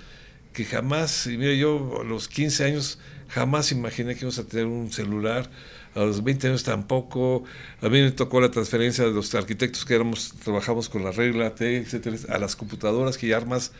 que 0.53 0.67
jamás, 0.67 1.27
y 1.27 1.39
mira, 1.39 1.55
yo 1.55 2.01
a 2.03 2.05
los 2.05 2.29
15 2.29 2.65
años 2.65 2.99
jamás 3.29 3.73
imaginé 3.73 4.15
que 4.15 4.21
íbamos 4.21 4.39
a 4.39 4.45
tener 4.45 4.67
un 4.67 4.93
celular 4.93 5.51
a 5.95 6.01
los 6.01 6.23
20 6.23 6.49
años 6.49 6.65
tampoco. 6.65 7.45
A 7.81 7.89
mí 7.89 8.01
me 8.01 8.11
tocó 8.11 8.41
la 8.41 8.51
transferencia 8.51 9.05
de 9.05 9.11
los 9.11 9.35
arquitectos 9.35 9.85
que 9.85 9.95
éramos, 9.95 10.35
trabajamos 10.43 10.89
con 10.89 11.05
la 11.05 11.11
regla 11.11 11.55
T, 11.55 11.79
etcétera, 11.79 12.17
a 12.29 12.39
las 12.39 12.57
computadoras 12.57 13.19
que 13.19 13.29
ya 13.29 13.37
armas 13.37 13.73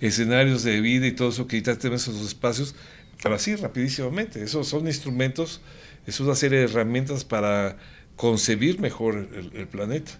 escenarios 0.00 0.62
de 0.62 0.80
vida 0.80 1.06
y 1.06 1.12
todo 1.12 1.28
eso 1.28 1.46
que 1.46 1.60
ya 1.60 1.76
tenemos 1.76 2.08
esos 2.08 2.26
espacios, 2.26 2.74
pero 3.22 3.34
así 3.34 3.54
rapidísimamente. 3.56 4.42
Esos 4.42 4.68
son 4.68 4.86
instrumentos, 4.86 5.60
es 6.06 6.20
una 6.20 6.34
serie 6.34 6.58
de 6.58 6.64
herramientas 6.64 7.24
para 7.24 7.76
concebir 8.16 8.80
mejor 8.80 9.28
el 9.54 9.68
planeta. 9.68 10.12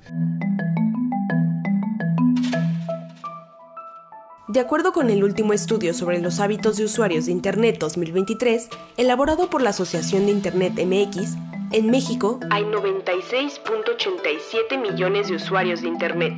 De 4.51 4.59
acuerdo 4.59 4.93
con 4.93 5.11
el 5.11 5.23
último 5.23 5.53
estudio 5.53 5.95
sobre 5.95 6.21
los 6.21 6.41
hábitos 6.41 6.77
de 6.77 6.85
usuarios 6.85 7.27
de 7.27 7.33
Internet 7.33 7.79
2023, 7.79 8.69
elaborado 8.97 9.49
por 9.49 9.63
la 9.63 9.71
Asociación 9.71 10.27
de 10.27 10.33
Internet 10.33 10.73
MX, 10.73 11.37
en 11.71 11.89
México 11.89 12.41
hay 12.51 12.65
96.87 12.65 14.77
millones 14.77 15.29
de 15.29 15.37
usuarios 15.37 15.83
de 15.83 15.87
Internet. 15.87 16.35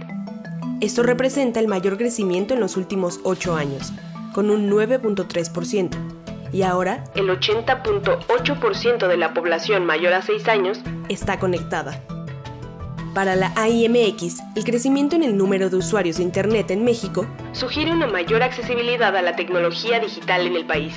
Esto 0.83 1.03
representa 1.03 1.59
el 1.59 1.69
mayor 1.69 1.97
crecimiento 1.97 2.53
en 2.53 2.61
los 2.61 2.77
últimos 2.77 3.21
8 3.23 3.57
años, 3.57 3.95
con 4.35 4.51
un 4.51 4.71
9.3%. 4.71 5.97
Y 6.53 6.65
ahora, 6.65 7.05
el 7.15 7.31
80.8% 7.31 9.09
de 9.09 9.17
la 9.17 9.33
población 9.33 9.87
mayor 9.87 10.13
a 10.13 10.21
6 10.21 10.49
años 10.49 10.83
está 11.09 11.39
conectada. 11.39 11.99
Para 13.15 13.37
la 13.37 13.53
AIMX, 13.57 14.41
el 14.57 14.65
crecimiento 14.65 15.17
en 15.17 15.23
el 15.23 15.37
número 15.37 15.69
de 15.69 15.77
usuarios 15.77 16.17
de 16.17 16.23
Internet 16.23 16.71
en 16.71 16.83
México 16.83 17.27
sugiere 17.53 17.93
una 17.93 18.07
mayor 18.07 18.43
accesibilidad 18.43 19.15
a 19.15 19.21
la 19.21 19.37
tecnología 19.37 20.01
digital 20.01 20.47
en 20.47 20.57
el 20.57 20.65
país, 20.65 20.95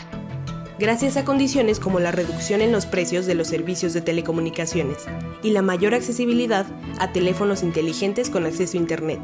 gracias 0.79 1.17
a 1.17 1.25
condiciones 1.25 1.81
como 1.81 1.99
la 1.99 2.13
reducción 2.13 2.61
en 2.61 2.71
los 2.71 2.85
precios 2.85 3.25
de 3.25 3.35
los 3.35 3.47
servicios 3.47 3.93
de 3.93 3.99
telecomunicaciones 3.99 5.05
y 5.43 5.51
la 5.51 5.61
mayor 5.61 5.93
accesibilidad 5.93 6.65
a 6.99 7.11
teléfonos 7.11 7.63
inteligentes 7.63 8.29
con 8.29 8.45
acceso 8.45 8.77
a 8.77 8.79
Internet. 8.79 9.19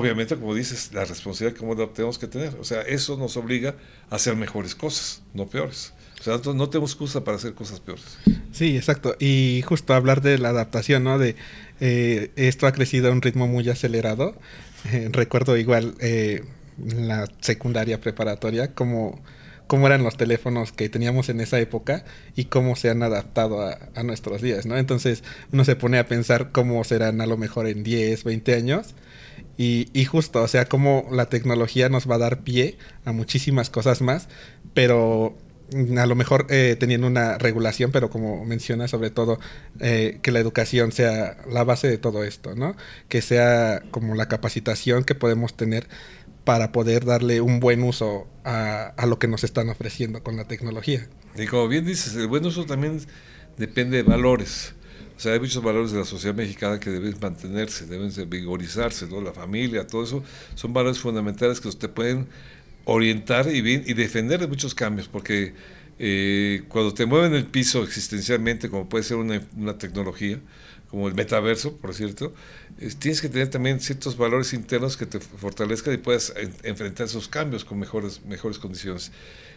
Obviamente, 0.00 0.36
como 0.36 0.54
dices, 0.54 0.90
la 0.92 1.04
responsabilidad 1.04 1.58
que 1.58 1.86
tenemos 1.94 2.18
que 2.18 2.26
tener. 2.26 2.56
O 2.60 2.64
sea, 2.64 2.82
eso 2.82 3.16
nos 3.16 3.36
obliga 3.36 3.74
a 4.10 4.16
hacer 4.16 4.36
mejores 4.36 4.74
cosas, 4.74 5.22
no 5.34 5.46
peores. 5.46 5.92
O 6.20 6.22
sea, 6.22 6.34
no 6.54 6.68
tenemos 6.68 6.90
excusa 6.90 7.24
para 7.24 7.38
hacer 7.38 7.54
cosas 7.54 7.80
peores. 7.80 8.18
Sí, 8.52 8.76
exacto. 8.76 9.16
Y 9.18 9.62
justo 9.64 9.94
hablar 9.94 10.20
de 10.20 10.38
la 10.38 10.50
adaptación, 10.50 11.04
¿no? 11.04 11.18
De 11.18 11.34
eh, 11.80 12.30
esto 12.36 12.66
ha 12.66 12.72
crecido 12.72 13.08
a 13.08 13.12
un 13.12 13.22
ritmo 13.22 13.46
muy 13.46 13.68
acelerado. 13.68 14.34
Eh, 14.92 15.08
recuerdo 15.12 15.56
igual 15.56 15.94
eh, 16.00 16.44
la 16.78 17.26
secundaria 17.40 18.00
preparatoria, 18.00 18.74
como 18.74 19.22
cómo 19.66 19.86
eran 19.86 20.02
los 20.02 20.16
teléfonos 20.16 20.72
que 20.72 20.88
teníamos 20.88 21.28
en 21.28 21.40
esa 21.40 21.60
época 21.60 22.04
y 22.34 22.46
cómo 22.46 22.76
se 22.76 22.90
han 22.90 23.02
adaptado 23.02 23.62
a, 23.62 23.78
a, 23.94 24.02
nuestros 24.02 24.42
días, 24.42 24.66
¿no? 24.66 24.76
Entonces 24.76 25.22
uno 25.52 25.64
se 25.64 25.76
pone 25.76 25.98
a 25.98 26.08
pensar 26.08 26.50
cómo 26.50 26.82
serán 26.82 27.20
a 27.20 27.26
lo 27.26 27.36
mejor 27.36 27.68
en 27.68 27.84
10, 27.84 28.24
20 28.24 28.54
años 28.54 28.94
y, 29.62 30.04
justo, 30.06 30.42
o 30.42 30.48
sea, 30.48 30.64
como 30.64 31.06
la 31.12 31.26
tecnología 31.26 31.90
nos 31.90 32.10
va 32.10 32.14
a 32.14 32.18
dar 32.18 32.44
pie 32.44 32.78
a 33.04 33.12
muchísimas 33.12 33.68
cosas 33.68 34.00
más, 34.00 34.26
pero 34.72 35.36
a 35.98 36.06
lo 36.06 36.14
mejor 36.14 36.46
eh, 36.48 36.76
teniendo 36.80 37.06
una 37.06 37.36
regulación, 37.36 37.92
pero 37.92 38.08
como 38.08 38.42
menciona, 38.46 38.88
sobre 38.88 39.10
todo 39.10 39.38
eh, 39.80 40.18
que 40.22 40.32
la 40.32 40.38
educación 40.38 40.92
sea 40.92 41.36
la 41.46 41.62
base 41.62 41.88
de 41.88 41.98
todo 41.98 42.24
esto, 42.24 42.54
¿no? 42.54 42.74
Que 43.10 43.20
sea 43.20 43.82
como 43.90 44.14
la 44.14 44.28
capacitación 44.28 45.04
que 45.04 45.14
podemos 45.14 45.54
tener 45.54 45.88
para 46.44 46.72
poder 46.72 47.04
darle 47.04 47.42
un 47.42 47.60
buen 47.60 47.82
uso 47.82 48.28
a, 48.44 48.94
a 48.96 49.04
lo 49.04 49.18
que 49.18 49.28
nos 49.28 49.44
están 49.44 49.68
ofreciendo 49.68 50.22
con 50.22 50.38
la 50.38 50.44
tecnología. 50.44 51.06
Y 51.36 51.44
como 51.44 51.68
bien 51.68 51.84
dices, 51.84 52.16
el 52.16 52.28
buen 52.28 52.46
uso 52.46 52.64
también 52.64 52.98
depende 53.58 53.98
de 53.98 54.04
valores. 54.04 54.72
O 55.20 55.22
sea, 55.22 55.34
hay 55.34 55.40
muchos 55.40 55.62
valores 55.62 55.92
de 55.92 55.98
la 55.98 56.06
sociedad 56.06 56.34
mexicana 56.34 56.80
que 56.80 56.88
deben 56.88 57.14
mantenerse, 57.20 57.84
deben 57.84 58.10
vigorizarse, 58.30 59.06
¿no? 59.06 59.20
La 59.20 59.34
familia, 59.34 59.86
todo 59.86 60.02
eso, 60.02 60.24
son 60.54 60.72
valores 60.72 60.98
fundamentales 60.98 61.60
que 61.60 61.70
te 61.72 61.88
pueden 61.90 62.26
orientar 62.86 63.46
y, 63.54 63.58
y 63.58 63.92
defender 63.92 64.40
de 64.40 64.46
muchos 64.46 64.74
cambios, 64.74 65.08
porque 65.08 65.52
eh, 65.98 66.62
cuando 66.68 66.94
te 66.94 67.04
mueven 67.04 67.34
el 67.34 67.44
piso 67.44 67.82
existencialmente, 67.82 68.70
como 68.70 68.88
puede 68.88 69.04
ser 69.04 69.18
una, 69.18 69.76
tecnología, 69.76 70.40
como 70.88 71.06
el 71.06 71.12
metaverso, 71.12 71.76
por 71.76 71.92
cierto, 71.92 72.32
tienes 72.98 73.20
que 73.20 73.28
tener 73.28 73.48
también 73.48 73.78
ciertos 73.78 74.16
valores 74.16 74.54
internos 74.54 74.96
que 74.96 75.04
te 75.04 75.20
fortalezcan 75.20 75.92
y 75.92 75.98
puedas 75.98 76.32
enfrentar 76.62 77.08
esos 77.08 77.28
cambios 77.28 77.66
con 77.66 77.78
mejores, 77.78 78.24
mejores 78.24 78.58
condiciones. 78.58 79.12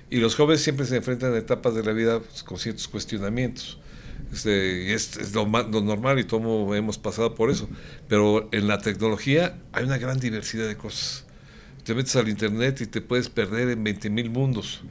Y 0.09 0.17
los 0.17 0.35
jóvenes 0.35 0.61
siempre 0.61 0.85
se 0.85 0.97
enfrentan 0.97 1.33
a 1.33 1.37
etapas 1.37 1.73
de 1.73 1.83
la 1.83 1.93
vida 1.93 2.19
pues, 2.19 2.43
con 2.43 2.59
ciertos 2.59 2.89
cuestionamientos. 2.89 3.79
Este, 4.31 4.93
es, 4.93 5.17
es 5.17 5.33
lo, 5.33 5.45
normal 5.45 6.19
y 6.19 6.23
todo 6.23 6.73
hemos 6.75 6.97
pasado 6.97 7.35
por 7.35 7.51
eso. 7.51 7.69
Pero 8.07 8.49
en 8.51 8.67
la 8.67 8.79
tecnología 8.79 9.57
hay 9.71 9.85
una 9.85 9.97
gran 9.97 10.19
diversidad 10.19 10.67
de 10.67 10.75
cosas. 10.75 11.25
Te 11.83 11.93
metes 11.93 12.15
al 12.15 12.29
internet 12.29 12.81
y 12.81 12.87
te 12.87 13.01
puedes 13.01 13.29
perder 13.29 13.69
en 13.69 13.83
20 13.83 14.09
mil 14.09 14.29
mundos 14.29 14.81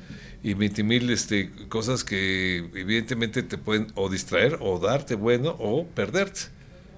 y 0.43 0.55
20 0.55 0.83
mil 0.83 1.11
este, 1.11 1.50
cosas 1.69 2.05
que 2.05 2.59
evidentemente 2.75 3.43
te 3.43 3.59
pueden 3.59 3.87
o 3.95 4.09
distraer 4.09 4.59
o 4.61 4.79
darte 4.79 5.14
bueno 5.14 5.57
o 5.59 5.87
perderte. 5.87 6.43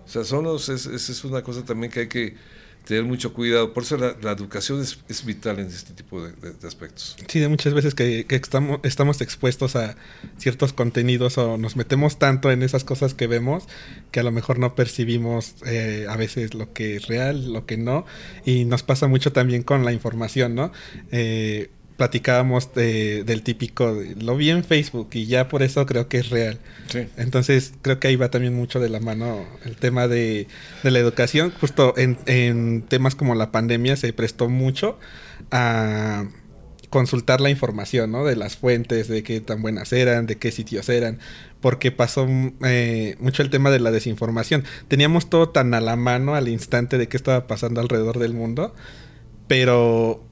O 0.04 0.08
sea, 0.08 0.24
son 0.24 0.44
los, 0.44 0.68
esa 0.68 0.90
es 0.94 1.24
una 1.24 1.42
cosa 1.42 1.64
también 1.64 1.90
que 1.92 2.00
hay 2.00 2.08
que 2.08 2.34
tener 2.84 3.04
mucho 3.04 3.32
cuidado. 3.32 3.72
Por 3.72 3.82
eso 3.82 3.96
la, 3.96 4.32
educación 4.32 4.80
es, 4.80 4.98
es, 5.08 5.24
vital 5.24 5.58
en 5.58 5.66
este 5.66 5.92
tipo 5.94 6.22
de, 6.22 6.32
aspectos. 6.66 7.16
Sí, 7.28 7.40
de 7.40 7.48
muchas 7.48 7.74
veces 7.74 7.94
que, 7.94 8.26
estamos, 8.28 8.80
estamos 8.82 9.20
expuestos 9.20 9.76
a 9.76 9.96
ciertos 10.38 10.72
contenidos 10.72 11.38
o 11.38 11.56
nos 11.56 11.76
metemos 11.76 12.18
tanto 12.18 12.50
en 12.50 12.62
esas 12.62 12.84
cosas 12.84 13.14
que 13.14 13.26
vemos 13.26 13.64
que 14.10 14.20
a 14.20 14.22
lo 14.22 14.32
mejor 14.32 14.58
no 14.58 14.74
percibimos 14.74 15.56
eh, 15.66 16.06
a 16.08 16.16
veces 16.16 16.54
lo 16.54 16.72
que 16.72 16.96
es 16.96 17.06
real, 17.06 17.52
lo 17.52 17.66
que 17.66 17.76
no. 17.76 18.04
Y 18.44 18.64
nos 18.64 18.82
pasa 18.82 19.08
mucho 19.08 19.32
también 19.32 19.62
con 19.62 19.84
la 19.84 19.92
información, 19.92 20.54
¿no? 20.54 20.72
Eh, 21.10 21.70
platicábamos 21.96 22.74
del 22.74 23.42
típico, 23.42 23.96
lo 24.20 24.36
vi 24.36 24.50
en 24.50 24.64
Facebook 24.64 25.10
y 25.12 25.26
ya 25.26 25.48
por 25.48 25.62
eso 25.62 25.86
creo 25.86 26.08
que 26.08 26.18
es 26.18 26.30
real. 26.30 26.58
Entonces 27.16 27.72
creo 27.82 28.00
que 28.00 28.08
ahí 28.08 28.16
va 28.16 28.30
también 28.30 28.54
mucho 28.54 28.80
de 28.80 28.88
la 28.88 29.00
mano 29.00 29.44
el 29.64 29.76
tema 29.76 30.08
de, 30.08 30.48
la 30.82 30.98
educación. 30.98 31.52
Justo 31.60 31.94
en, 31.96 32.82
temas 32.82 33.14
como 33.14 33.34
la 33.34 33.52
pandemia 33.52 33.96
se 33.96 34.12
prestó 34.12 34.48
mucho 34.48 34.98
a 35.50 36.24
consultar 36.90 37.40
la 37.40 37.50
información, 37.50 38.12
¿no? 38.12 38.24
De 38.24 38.36
las 38.36 38.56
fuentes, 38.56 39.08
de 39.08 39.22
qué 39.22 39.40
tan 39.40 39.62
buenas 39.62 39.92
eran, 39.92 40.26
de 40.26 40.36
qué 40.36 40.52
sitios 40.52 40.88
eran, 40.88 41.18
porque 41.60 41.90
pasó 41.90 42.26
eh, 42.64 43.16
mucho 43.18 43.42
el 43.42 43.50
tema 43.50 43.70
de 43.70 43.80
la 43.80 43.90
desinformación. 43.90 44.64
Teníamos 44.88 45.28
todo 45.28 45.48
tan 45.48 45.74
a 45.74 45.80
la 45.80 45.96
mano 45.96 46.34
al 46.34 46.48
instante 46.48 46.98
de 46.98 47.08
qué 47.08 47.16
estaba 47.16 47.46
pasando 47.46 47.80
alrededor 47.80 48.18
del 48.18 48.32
mundo, 48.32 48.74
pero 49.48 50.24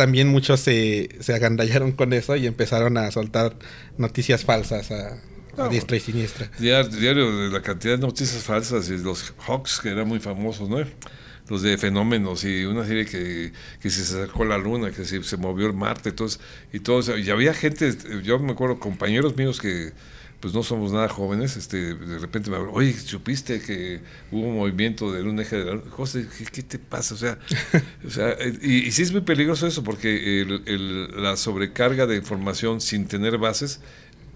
también 0.00 0.28
muchos 0.28 0.60
se, 0.60 1.10
se 1.20 1.34
agandallaron 1.34 1.92
con 1.92 2.14
eso 2.14 2.34
y 2.34 2.46
empezaron 2.46 2.96
a 2.96 3.10
soltar 3.10 3.54
noticias 3.98 4.46
falsas 4.46 4.90
a, 4.90 5.68
diestra 5.68 5.98
y 5.98 6.00
siniestra. 6.00 6.50
Diario, 6.58 7.36
de 7.36 7.50
la 7.50 7.60
cantidad 7.60 7.98
de 7.98 8.06
noticias 8.06 8.42
falsas 8.42 8.88
y 8.88 8.96
los 8.96 9.34
Hawks, 9.46 9.78
que 9.78 9.90
eran 9.90 10.08
muy 10.08 10.18
famosos, 10.18 10.70
¿no? 10.70 10.78
Los 11.50 11.60
de 11.60 11.76
fenómenos 11.76 12.44
y 12.44 12.64
una 12.64 12.86
serie 12.86 13.04
que, 13.04 13.52
que 13.78 13.90
se 13.90 14.06
sacó 14.06 14.46
la 14.46 14.56
luna, 14.56 14.90
que 14.90 15.04
si 15.04 15.22
se 15.22 15.36
movió 15.36 15.66
el 15.66 15.74
Marte, 15.74 16.08
entonces, 16.08 16.40
y 16.72 16.80
todo 16.80 17.18
Y 17.18 17.28
había 17.28 17.52
gente, 17.52 17.94
yo 18.22 18.38
me 18.38 18.52
acuerdo, 18.52 18.80
compañeros 18.80 19.36
míos 19.36 19.60
que 19.60 19.92
pues 20.40 20.54
no 20.54 20.62
somos 20.62 20.90
nada 20.90 21.08
jóvenes, 21.08 21.56
este, 21.56 21.94
de 21.94 22.18
repente 22.18 22.50
me 22.50 22.56
hablan, 22.56 22.72
oye, 22.74 22.94
¿supiste 22.94 23.60
que 23.60 24.00
hubo 24.32 24.48
un 24.48 24.56
movimiento 24.56 25.12
de 25.12 25.22
un 25.22 25.38
eje 25.38 25.56
de 25.56 25.76
la 25.76 25.80
José, 25.90 26.26
¿qué, 26.50 26.62
te 26.62 26.78
pasa? 26.78 27.14
O 27.14 27.18
sea, 27.18 27.38
o 28.06 28.10
sea 28.10 28.36
y, 28.62 28.86
y, 28.86 28.90
sí 28.90 29.02
es 29.02 29.12
muy 29.12 29.20
peligroso 29.20 29.66
eso, 29.66 29.84
porque 29.84 30.40
el, 30.40 31.22
la 31.22 31.36
sobrecarga 31.36 32.06
de 32.06 32.16
información 32.16 32.80
sin 32.80 33.06
tener 33.06 33.36
bases 33.36 33.80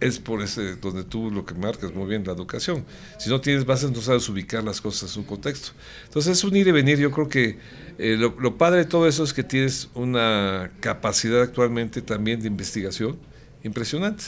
es 0.00 0.18
por 0.18 0.42
ese 0.42 0.76
donde 0.76 1.04
tú 1.04 1.30
lo 1.30 1.46
que 1.46 1.54
marcas 1.54 1.94
muy 1.94 2.06
bien 2.06 2.24
la 2.26 2.32
educación. 2.32 2.84
Si 3.18 3.30
no 3.30 3.40
tienes 3.40 3.64
bases, 3.64 3.90
no 3.90 4.02
sabes 4.02 4.28
ubicar 4.28 4.62
las 4.62 4.82
cosas 4.82 5.04
en 5.04 5.08
su 5.08 5.26
contexto. 5.26 5.70
Entonces 6.04 6.36
es 6.36 6.44
un 6.44 6.54
ir 6.56 6.68
y 6.68 6.72
venir. 6.72 6.98
Yo 6.98 7.10
creo 7.10 7.28
que 7.28 7.58
eh, 7.96 8.16
lo, 8.18 8.34
lo, 8.38 8.58
padre 8.58 8.80
de 8.80 8.84
todo 8.84 9.08
eso 9.08 9.24
es 9.24 9.32
que 9.32 9.42
tienes 9.42 9.88
una 9.94 10.70
capacidad 10.80 11.40
actualmente 11.40 12.02
también 12.02 12.40
de 12.40 12.48
investigación 12.48 13.16
impresionante. 13.62 14.24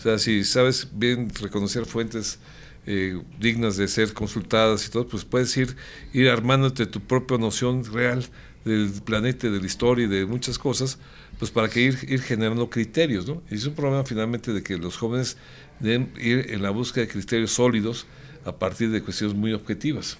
O 0.00 0.02
sea, 0.02 0.18
si 0.18 0.44
sabes 0.44 0.88
bien 0.94 1.28
reconocer 1.42 1.84
fuentes 1.84 2.38
eh, 2.86 3.20
dignas 3.38 3.76
de 3.76 3.86
ser 3.86 4.14
consultadas 4.14 4.86
y 4.86 4.90
todo, 4.90 5.06
pues 5.06 5.26
puedes 5.26 5.54
ir, 5.58 5.76
ir 6.14 6.30
armándote 6.30 6.86
tu 6.86 7.00
propia 7.00 7.36
noción 7.36 7.84
real 7.84 8.24
del 8.64 8.90
planeta, 9.04 9.50
de 9.50 9.60
la 9.60 9.66
historia 9.66 10.06
y 10.06 10.08
de 10.08 10.24
muchas 10.24 10.58
cosas, 10.58 10.98
pues 11.38 11.50
para 11.50 11.68
que 11.68 11.82
ir, 11.82 11.98
ir 12.08 12.22
generando 12.22 12.70
criterios, 12.70 13.28
¿no? 13.28 13.42
Y 13.50 13.56
es 13.56 13.66
un 13.66 13.74
problema 13.74 14.02
finalmente 14.02 14.54
de 14.54 14.62
que 14.62 14.78
los 14.78 14.96
jóvenes 14.96 15.36
deben 15.80 16.14
ir 16.18 16.46
en 16.48 16.62
la 16.62 16.70
búsqueda 16.70 17.04
de 17.04 17.12
criterios 17.12 17.52
sólidos 17.52 18.06
a 18.46 18.52
partir 18.52 18.90
de 18.90 19.02
cuestiones 19.02 19.36
muy 19.36 19.52
objetivas. 19.52 20.16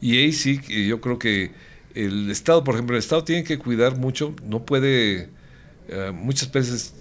Y 0.00 0.18
ahí 0.18 0.32
sí, 0.32 0.60
yo 0.86 1.00
creo 1.00 1.18
que 1.18 1.50
el 1.94 2.30
Estado, 2.30 2.62
por 2.62 2.74
ejemplo, 2.74 2.94
el 2.94 3.00
Estado 3.00 3.24
tiene 3.24 3.42
que 3.42 3.58
cuidar 3.58 3.96
mucho, 3.96 4.36
no 4.44 4.64
puede, 4.64 5.30
eh, 5.88 6.12
muchas 6.14 6.52
veces 6.52 6.94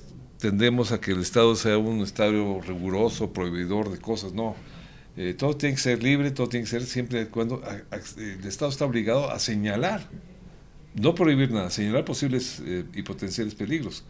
tendemos 0.45 0.91
a 0.91 1.01
que 1.01 1.11
el 1.11 1.21
Estado 1.21 1.55
sea 1.55 1.79
un 1.79 2.01
Estado 2.01 2.61
riguroso, 2.61 3.33
prohibidor 3.33 3.91
de 3.91 3.97
cosas, 3.97 4.33
no. 4.33 4.55
Eh, 5.17 5.33
todo 5.33 5.57
tiene 5.57 5.73
que 5.73 5.81
ser 5.81 6.03
libre, 6.03 6.29
todo 6.29 6.47
tiene 6.47 6.65
que 6.65 6.69
ser 6.69 6.83
siempre 6.83 7.29
cuando 7.29 7.63
el 8.17 8.45
Estado 8.45 8.69
está 8.69 8.85
obligado 8.85 9.31
a 9.31 9.39
señalar, 9.39 10.07
no 10.93 11.15
prohibir 11.15 11.49
nada, 11.49 11.71
señalar 11.71 12.05
posibles 12.05 12.61
eh, 12.63 12.83
y 12.93 13.01
potenciales 13.01 13.55
peligros. 13.55 14.03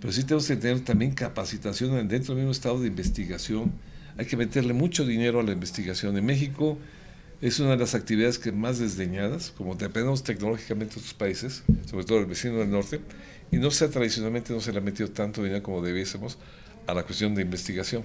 Pero 0.00 0.14
sí 0.14 0.22
tenemos 0.24 0.46
que 0.46 0.56
tener 0.56 0.80
también 0.80 1.12
capacitación 1.12 2.08
dentro 2.08 2.34
del 2.34 2.44
mismo 2.44 2.52
estado 2.52 2.80
de 2.80 2.88
investigación. 2.88 3.72
Hay 4.16 4.24
que 4.24 4.38
meterle 4.38 4.72
mucho 4.72 5.04
dinero 5.04 5.40
a 5.40 5.42
la 5.42 5.52
investigación. 5.52 6.16
En 6.16 6.24
México 6.24 6.78
es 7.42 7.58
una 7.58 7.70
de 7.70 7.76
las 7.76 7.96
actividades 7.96 8.38
que 8.38 8.52
más 8.52 8.78
desdeñadas, 8.78 9.52
como 9.58 9.74
dependemos 9.74 10.22
tecnológicamente 10.22 10.94
de 10.94 11.00
otros 11.00 11.14
países, 11.14 11.64
sobre 11.90 12.04
todo 12.04 12.20
el 12.20 12.26
vecino 12.26 12.58
del 12.58 12.70
norte, 12.70 13.00
y 13.50 13.56
no 13.56 13.72
sea 13.72 13.90
tradicionalmente 13.90 14.52
no 14.52 14.60
se 14.60 14.72
le 14.72 14.78
ha 14.78 14.80
metido 14.80 15.10
tanto 15.10 15.42
dinero 15.42 15.60
como 15.60 15.82
debiésemos 15.82 16.38
a 16.86 16.94
la 16.94 17.02
cuestión 17.02 17.34
de 17.34 17.42
investigación. 17.42 18.04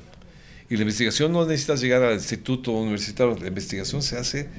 Y 0.69 0.75
la 0.75 0.81
investigación 0.81 1.31
no 1.31 1.45
necesitas 1.45 1.81
llegar 1.81 2.01
al 2.01 2.15
instituto 2.15 2.71
universitario, 2.71 3.37
la 3.39 3.47
investigación 3.47 4.01
se 4.01 4.17
hace, 4.17 4.49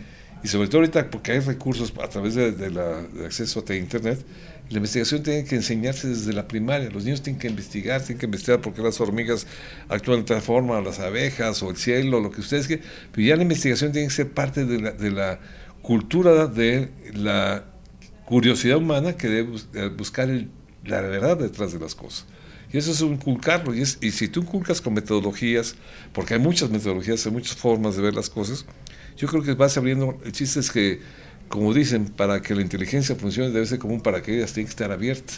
y 0.42 0.48
sobre 0.48 0.68
todo 0.68 0.78
ahorita 0.78 1.10
porque 1.10 1.32
hay 1.32 1.40
recursos 1.40 1.92
a 2.02 2.08
través 2.08 2.34
de, 2.34 2.70
la, 2.70 3.04
acceso 3.24 3.64
a 3.68 3.74
Internet, 3.74 4.24
la 4.70 4.76
investigación 4.76 5.22
tiene 5.22 5.44
que 5.44 5.56
enseñarse 5.56 6.08
desde 6.08 6.32
la 6.32 6.46
primaria. 6.46 6.90
Los 6.90 7.04
niños 7.04 7.22
tienen 7.22 7.40
que 7.40 7.48
investigar, 7.48 8.00
tienen 8.02 8.18
que 8.18 8.26
investigar 8.26 8.60
por 8.60 8.74
qué 8.74 8.82
las 8.82 9.00
hormigas 9.00 9.46
actúan 9.88 10.20
de 10.20 10.24
tal 10.24 10.42
forma, 10.42 10.80
las 10.80 11.00
abejas 11.00 11.62
o 11.62 11.70
el 11.70 11.76
cielo, 11.76 12.20
lo 12.20 12.30
que 12.30 12.40
ustedes 12.40 12.66
quieran. 12.66 12.84
Pero 13.12 13.26
ya 13.26 13.36
la 13.36 13.42
investigación 13.42 13.92
tiene 13.92 14.08
que 14.08 14.14
ser 14.14 14.30
parte 14.30 14.66
de 14.66 14.80
la, 14.80 14.90
de 14.92 15.10
la 15.10 15.40
cultura 15.80 16.46
de 16.46 16.90
la 17.14 17.64
curiosidad 18.26 18.76
humana 18.76 19.16
que 19.16 19.28
debe 19.28 19.56
eh, 19.74 19.88
buscar 19.88 20.28
el 20.28 20.50
la 20.88 21.00
verdad 21.00 21.36
detrás 21.36 21.72
de 21.72 21.78
las 21.78 21.94
cosas. 21.94 22.26
Y 22.72 22.78
eso 22.78 22.90
es 22.90 23.00
inculcarlo. 23.00 23.74
Y, 23.74 23.82
es, 23.82 23.98
y 24.00 24.10
si 24.10 24.28
tú 24.28 24.40
inculcas 24.40 24.80
con 24.80 24.94
metodologías, 24.94 25.76
porque 26.12 26.34
hay 26.34 26.40
muchas 26.40 26.70
metodologías, 26.70 27.24
hay 27.26 27.32
muchas 27.32 27.56
formas 27.56 27.96
de 27.96 28.02
ver 28.02 28.14
las 28.14 28.28
cosas, 28.28 28.66
yo 29.18 29.26
creo 29.28 29.42
que 29.42 29.54
vas 29.54 29.76
abriendo. 29.76 30.18
El 30.24 30.32
chiste 30.32 30.60
es 30.60 30.70
que, 30.70 31.00
como 31.48 31.74
dicen, 31.74 32.06
para 32.06 32.40
que 32.40 32.54
la 32.54 32.62
inteligencia 32.62 33.16
funcione 33.16 33.50
debe 33.50 33.66
ser 33.66 33.78
como 33.78 33.94
un 33.94 34.00
paracaídas, 34.00 34.52
tiene 34.52 34.66
que 34.66 34.70
estar 34.70 34.90
abierta. 34.92 35.34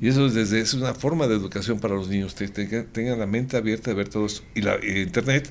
Y 0.00 0.08
eso 0.08 0.26
es, 0.26 0.34
desde, 0.34 0.60
es 0.60 0.74
una 0.74 0.92
forma 0.92 1.26
de 1.26 1.34
educación 1.34 1.80
para 1.80 1.94
los 1.94 2.08
niños, 2.08 2.34
que 2.34 2.48
tengan, 2.48 3.18
la 3.18 3.26
mente 3.26 3.56
abierta 3.56 3.90
de 3.90 3.96
ver 3.96 4.08
todo 4.08 4.26
esto. 4.26 4.42
Y 4.54 4.60
la 4.60 4.76
Internet, 4.84 5.48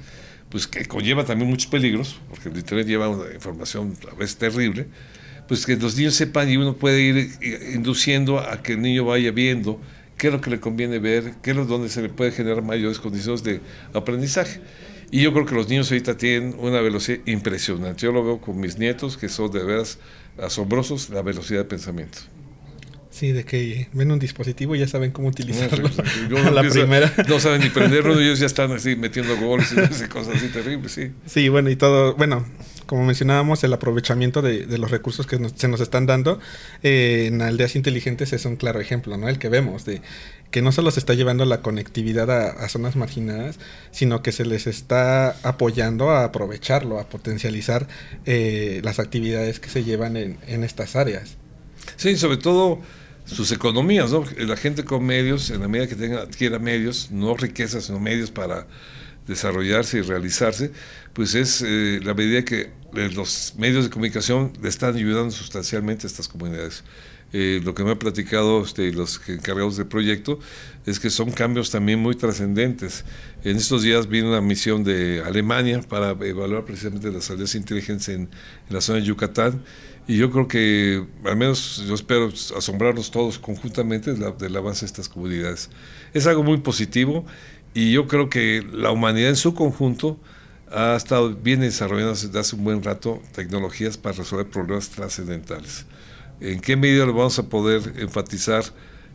pues 0.49 0.67
que 0.67 0.85
conlleva 0.85 1.25
también 1.25 1.49
muchos 1.49 1.67
peligros, 1.67 2.19
porque 2.29 2.49
el 2.49 2.57
Internet 2.57 2.87
lleva 2.87 3.09
una 3.09 3.33
información 3.33 3.97
a 4.11 4.15
veces 4.15 4.37
terrible, 4.37 4.87
pues 5.47 5.65
que 5.65 5.75
los 5.75 5.97
niños 5.97 6.13
sepan 6.13 6.49
y 6.49 6.57
uno 6.57 6.75
puede 6.75 7.01
ir 7.01 7.31
induciendo 7.73 8.39
a 8.39 8.61
que 8.61 8.73
el 8.73 8.81
niño 8.81 9.05
vaya 9.05 9.31
viendo 9.31 9.79
qué 10.17 10.27
es 10.27 10.33
lo 10.33 10.41
que 10.41 10.49
le 10.49 10.59
conviene 10.59 10.99
ver, 10.99 11.33
qué 11.41 11.51
es 11.51 11.57
lo 11.57 11.65
donde 11.65 11.89
se 11.89 12.01
le 12.01 12.09
puede 12.09 12.31
generar 12.31 12.61
mayores 12.61 12.99
condiciones 12.99 13.43
de 13.43 13.61
aprendizaje. 13.93 14.61
Y 15.13 15.21
yo 15.21 15.31
creo 15.31 15.45
que 15.45 15.53
los 15.53 15.69
niños 15.69 15.91
ahorita 15.91 16.17
tienen 16.17 16.55
una 16.57 16.81
velocidad 16.81 17.19
impresionante. 17.27 18.01
Yo 18.01 18.11
lo 18.11 18.25
veo 18.25 18.41
con 18.41 18.59
mis 18.59 18.79
nietos, 18.79 19.15
que 19.15 19.29
son 19.29 19.51
de 19.51 19.63
veras 19.63 19.99
asombrosos, 20.41 21.11
la 21.11 21.21
velocidad 21.21 21.59
de 21.59 21.65
pensamiento. 21.65 22.17
Sí, 23.11 23.31
de 23.31 23.43
que 23.43 23.89
ven 23.93 24.11
un 24.11 24.17
dispositivo 24.17 24.75
y 24.75 24.79
ya 24.79 24.87
saben 24.87 25.11
cómo 25.11 25.27
utilizarlo. 25.27 25.87
No, 26.29 26.49
la 26.51 26.67
primera. 26.67 27.13
No 27.27 27.39
saben 27.39 27.61
ni 27.61 27.69
prenderlo, 27.69 28.19
ellos 28.19 28.39
ya 28.39 28.47
están 28.47 28.71
así 28.71 28.95
metiendo 28.95 29.37
goles 29.37 29.71
y 29.71 30.07
cosas 30.09 30.37
así 30.37 30.47
terribles, 30.47 30.91
sí. 30.93 31.11
Sí, 31.27 31.47
bueno, 31.47 31.69
y 31.69 31.75
todo, 31.75 32.15
bueno, 32.15 32.47
como 32.87 33.05
mencionábamos, 33.05 33.63
el 33.63 33.71
aprovechamiento 33.71 34.41
de, 34.41 34.65
los 34.79 34.89
recursos 34.89 35.27
que 35.27 35.37
se 35.55 35.67
nos 35.67 35.79
están 35.79 36.07
dando 36.07 36.39
eh, 36.81 37.25
en 37.27 37.43
aldeas 37.43 37.75
inteligentes 37.75 38.33
es 38.33 38.45
un 38.45 38.55
claro 38.55 38.79
ejemplo, 38.79 39.15
¿no? 39.15 39.29
El 39.29 39.37
que 39.37 39.49
vemos, 39.49 39.85
de 39.85 40.01
que 40.53 40.61
no 40.61 40.71
solo 40.71 40.91
se 40.91 40.99
está 40.99 41.15
llevando 41.15 41.45
la 41.45 41.63
conectividad 41.63 42.29
a, 42.29 42.69
zonas 42.69 42.95
marginadas, 42.95 43.57
sino 43.89 44.21
que 44.21 44.31
se 44.31 44.45
les 44.45 44.67
está 44.67 45.31
apoyando 45.41 46.11
a 46.11 46.25
aprovecharlo, 46.25 46.99
a 46.99 47.09
potencializar 47.09 47.87
eh, 48.27 48.79
las 48.83 48.99
actividades 48.99 49.59
que 49.59 49.69
se 49.69 49.83
llevan 49.83 50.15
en, 50.15 50.63
estas 50.63 50.95
áreas. 50.95 51.37
Sí, 51.95 52.15
sobre 52.17 52.37
todo 52.37 52.79
sus 53.25 53.51
economías, 53.51 54.11
¿no? 54.11 54.25
La 54.37 54.55
gente 54.55 54.85
con 54.85 55.03
medios, 55.03 55.49
en 55.49 55.61
la 55.61 55.67
medida 55.67 55.87
que 55.87 55.95
tenga, 55.95 56.21
adquiera 56.21 56.59
medios, 56.59 57.09
no 57.09 57.35
riquezas, 57.35 57.85
sino 57.85 57.99
medios 57.99 58.29
para 58.29 58.67
desarrollarse 59.25 59.97
y 59.97 60.01
realizarse, 60.01 60.69
pues 61.13 61.33
es 61.33 61.63
eh, 61.65 61.99
la 62.03 62.13
medida 62.13 62.45
que 62.45 62.69
eh, 62.93 63.09
los 63.15 63.55
medios 63.57 63.85
de 63.85 63.89
comunicación 63.89 64.53
le 64.61 64.69
están 64.69 64.95
ayudando 64.95 65.31
sustancialmente 65.31 66.05
a 66.05 66.09
estas 66.11 66.27
comunidades. 66.27 66.83
Eh, 67.33 67.61
lo 67.63 67.73
que 67.73 67.83
me 67.83 67.91
han 67.91 67.97
platicado 67.97 68.63
este, 68.63 68.91
los 68.93 69.19
encargados 69.27 69.75
del 69.75 69.87
proyecto 69.87 70.39
es 70.85 70.99
que 70.99 71.09
son 71.09 71.31
cambios 71.31 71.71
también 71.71 71.99
muy 71.99 72.15
trascendentes. 72.15 73.05
En 73.43 73.57
estos 73.57 73.81
días 73.81 74.07
vino 74.07 74.29
una 74.29 74.41
misión 74.41 74.83
de 74.83 75.23
Alemania 75.25 75.81
para 75.81 76.11
evaluar 76.11 76.63
precisamente 76.63 77.11
las 77.11 77.31
áreas 77.31 77.55
inteligentes 77.55 78.09
en, 78.09 78.21
en 78.21 78.29
la 78.69 78.81
zona 78.81 78.99
de 78.99 79.05
Yucatán 79.05 79.63
y 80.07 80.17
yo 80.17 80.29
creo 80.31 80.47
que, 80.47 81.05
al 81.23 81.37
menos 81.37 81.83
yo 81.87 81.95
espero 81.95 82.27
asombrarnos 82.57 83.09
todos 83.09 83.39
conjuntamente 83.39 84.13
del 84.13 84.57
avance 84.57 84.81
de 84.81 84.87
estas 84.87 85.07
comunidades. 85.07 85.69
Es 86.13 86.27
algo 86.27 86.43
muy 86.43 86.57
positivo 86.57 87.25
y 87.73 87.93
yo 87.93 88.07
creo 88.07 88.29
que 88.29 88.63
la 88.73 88.91
humanidad 88.91 89.29
en 89.29 89.37
su 89.37 89.53
conjunto 89.53 90.19
ha 90.69 90.95
estado 90.95 91.33
bien 91.33 91.61
desarrollando 91.61 92.13
desde 92.13 92.37
hace 92.37 92.55
un 92.55 92.65
buen 92.65 92.83
rato 92.83 93.21
tecnologías 93.33 93.97
para 93.97 94.17
resolver 94.17 94.47
problemas 94.47 94.89
trascendentales. 94.89 95.85
¿En 96.43 96.59
qué 96.59 96.75
medida 96.75 97.05
lo 97.05 97.13
vamos 97.13 97.39
a 97.39 97.43
poder 97.43 97.93
enfatizar 97.97 98.63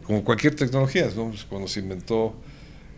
como 0.05 0.25
cualquier 0.25 0.55
tecnología? 0.55 1.11
¿no? 1.15 1.29
Pues 1.29 1.45
cuando 1.45 1.69
se 1.69 1.81
inventó 1.81 2.35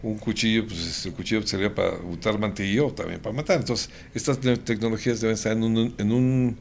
un 0.02 0.18
cuchillo, 0.18 0.66
pues 0.66 0.78
este, 0.86 1.08
el 1.08 1.14
cuchillo 1.14 1.46
sería 1.46 1.74
para 1.74 1.96
untar 1.98 2.38
mantillo 2.38 2.92
también 2.92 3.20
para 3.20 3.34
matar. 3.34 3.58
Entonces, 3.58 3.90
estas 4.14 4.38
tecnologías 4.64 5.20
deben 5.20 5.34
estar 5.34 5.52
en 5.52 5.64
un, 5.64 5.94
en 5.98 6.12
un, 6.12 6.56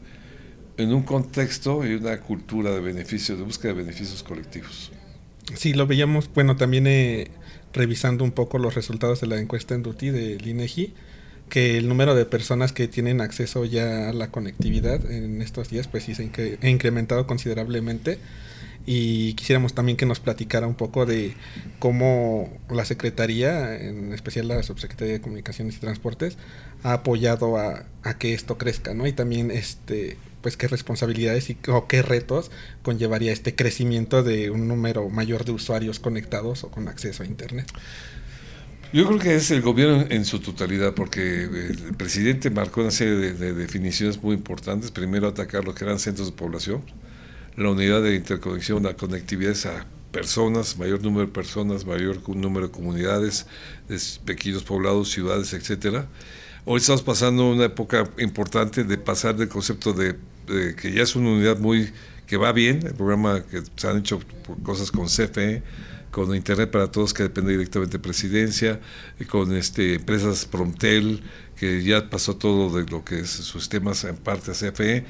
en 0.77 0.93
un 0.93 1.03
contexto 1.03 1.85
y 1.85 1.93
una 1.93 2.19
cultura 2.19 2.71
de 2.71 2.79
beneficios, 2.79 3.37
de 3.37 3.43
búsqueda 3.43 3.73
de 3.73 3.83
beneficios 3.83 4.23
colectivos. 4.23 4.91
Sí, 5.55 5.73
lo 5.73 5.87
veíamos, 5.87 6.29
bueno, 6.33 6.55
también 6.55 6.87
eh, 6.87 7.29
revisando 7.73 8.23
un 8.23 8.31
poco 8.31 8.57
los 8.57 8.75
resultados 8.75 9.21
de 9.21 9.27
la 9.27 9.39
encuesta 9.39 9.75
en 9.75 9.83
Duty 9.83 10.09
del 10.09 10.47
INEGI, 10.47 10.93
que 11.49 11.77
el 11.77 11.89
número 11.89 12.15
de 12.15 12.25
personas 12.25 12.71
que 12.71 12.87
tienen 12.87 13.21
acceso 13.21 13.65
ya 13.65 14.09
a 14.09 14.13
la 14.13 14.31
conectividad 14.31 15.09
en 15.11 15.41
estos 15.41 15.69
días, 15.69 15.87
pues 15.87 16.03
sí 16.03 16.15
se 16.15 16.29
ha 16.61 16.69
incrementado 16.69 17.27
considerablemente. 17.27 18.19
Y 18.85 19.33
quisiéramos 19.33 19.75
también 19.75 19.97
que 19.97 20.05
nos 20.05 20.19
platicara 20.19 20.65
un 20.65 20.73
poco 20.73 21.05
de 21.05 21.35
cómo 21.77 22.49
la 22.71 22.85
Secretaría, 22.85 23.75
en 23.75 24.13
especial 24.13 24.47
la 24.47 24.63
Subsecretaría 24.63 25.13
de 25.13 25.21
Comunicaciones 25.21 25.75
y 25.75 25.79
Transportes, 25.79 26.37
ha 26.81 26.93
apoyado 26.93 27.57
a, 27.57 27.85
a 28.03 28.17
que 28.17 28.33
esto 28.33 28.57
crezca, 28.57 28.93
¿no? 28.93 29.05
Y 29.05 29.13
también 29.13 29.51
este 29.51 30.17
pues 30.41 30.57
qué 30.57 30.67
responsabilidades 30.67 31.49
y, 31.49 31.57
o 31.67 31.87
qué 31.87 32.01
retos 32.01 32.51
conllevaría 32.81 33.31
este 33.31 33.55
crecimiento 33.55 34.23
de 34.23 34.49
un 34.49 34.67
número 34.67 35.09
mayor 35.09 35.45
de 35.45 35.51
usuarios 35.51 35.99
conectados 35.99 36.63
o 36.63 36.71
con 36.71 36.87
acceso 36.87 37.23
a 37.23 37.25
Internet. 37.25 37.67
Yo 38.91 39.05
creo 39.05 39.19
que 39.19 39.35
es 39.35 39.51
el 39.51 39.61
gobierno 39.61 40.07
en 40.09 40.25
su 40.25 40.39
totalidad, 40.39 40.95
porque 40.95 41.43
el 41.43 41.93
presidente 41.95 42.49
marcó 42.49 42.81
una 42.81 42.89
serie 42.89 43.33
de, 43.33 43.53
definiciones 43.53 44.21
muy 44.23 44.33
importantes. 44.33 44.89
Primero, 44.89 45.27
atacar 45.27 45.63
lo 45.63 45.75
que 45.75 45.85
eran 45.85 45.99
centros 45.99 46.31
de 46.31 46.35
población, 46.35 46.81
la 47.55 47.69
unidad 47.69 48.01
de 48.01 48.15
interconexión, 48.15 48.81
la 48.81 48.95
conectividad 48.95 49.55
a 49.67 49.85
personas, 50.11 50.79
mayor 50.79 51.03
número 51.03 51.27
de 51.27 51.31
personas, 51.31 51.85
mayor 51.85 52.27
número 52.35 52.65
de 52.65 52.71
comunidades, 52.71 53.45
de 53.87 53.99
pequeños 54.25 54.63
poblados, 54.63 55.11
ciudades, 55.11 55.53
etcétera. 55.53 56.07
Hoy 56.65 56.79
estamos 56.79 57.03
pasando 57.03 57.47
una 57.47 57.65
época 57.65 58.09
importante 58.17 58.83
de 58.83 58.97
pasar 58.97 59.35
del 59.35 59.49
concepto 59.49 59.93
de, 59.93 60.15
que 60.75 60.91
ya 60.91 61.03
es 61.03 61.15
una 61.15 61.29
unidad 61.29 61.59
muy 61.59 61.91
que 62.25 62.37
va 62.37 62.51
bien, 62.53 62.85
el 62.87 62.95
programa 62.95 63.43
que 63.43 63.61
se 63.75 63.87
han 63.87 63.99
hecho 63.99 64.19
cosas 64.63 64.91
con 64.91 65.05
CFE, 65.05 65.61
con 66.11 66.35
Internet 66.35 66.71
para 66.71 66.91
Todos, 66.91 67.13
que 67.13 67.23
depende 67.23 67.51
directamente 67.51 67.97
de 67.97 68.03
presidencia, 68.03 68.79
y 69.19 69.25
con 69.25 69.55
este, 69.55 69.95
empresas 69.95 70.45
Promtel, 70.45 71.21
que 71.55 71.83
ya 71.83 72.09
pasó 72.09 72.35
todo 72.35 72.75
de 72.75 72.89
lo 72.89 73.03
que 73.03 73.19
es 73.19 73.29
sus 73.29 73.69
temas 73.69 74.03
en 74.03 74.15
parte 74.17 74.51
a 74.51 74.53
CFE. 74.53 75.05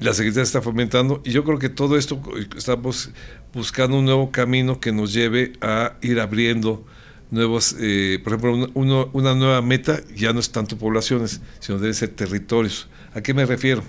La 0.00 0.12
Secretaría 0.12 0.42
está 0.42 0.60
fomentando, 0.60 1.22
y 1.24 1.30
yo 1.30 1.44
creo 1.44 1.58
que 1.58 1.68
todo 1.68 1.96
esto 1.96 2.20
estamos 2.56 3.10
buscando 3.54 3.98
un 3.98 4.04
nuevo 4.04 4.30
camino 4.30 4.78
que 4.80 4.92
nos 4.92 5.12
lleve 5.12 5.54
a 5.60 5.96
ir 6.02 6.20
abriendo 6.20 6.84
nuevos, 7.30 7.74
eh, 7.80 8.20
por 8.22 8.34
ejemplo, 8.34 8.70
una 9.12 9.34
nueva 9.34 9.62
meta 9.62 10.00
ya 10.14 10.32
no 10.32 10.40
es 10.40 10.50
tanto 10.50 10.76
poblaciones, 10.76 11.40
sino 11.60 11.78
debe 11.78 11.94
ser 11.94 12.10
territorios. 12.10 12.88
¿A 13.14 13.22
qué 13.22 13.32
me 13.34 13.46
refiero? 13.46 13.82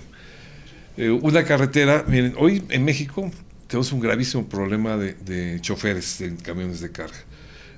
Eh, 0.96 1.10
una 1.10 1.44
carretera, 1.44 2.04
miren, 2.08 2.34
hoy 2.38 2.64
en 2.70 2.84
México 2.84 3.30
tenemos 3.68 3.92
un 3.92 4.00
gravísimo 4.00 4.48
problema 4.48 4.96
de, 4.96 5.58
choferes 5.60 6.20
en 6.22 6.36
camiones 6.36 6.80
de 6.80 6.90
carga. 6.90 7.18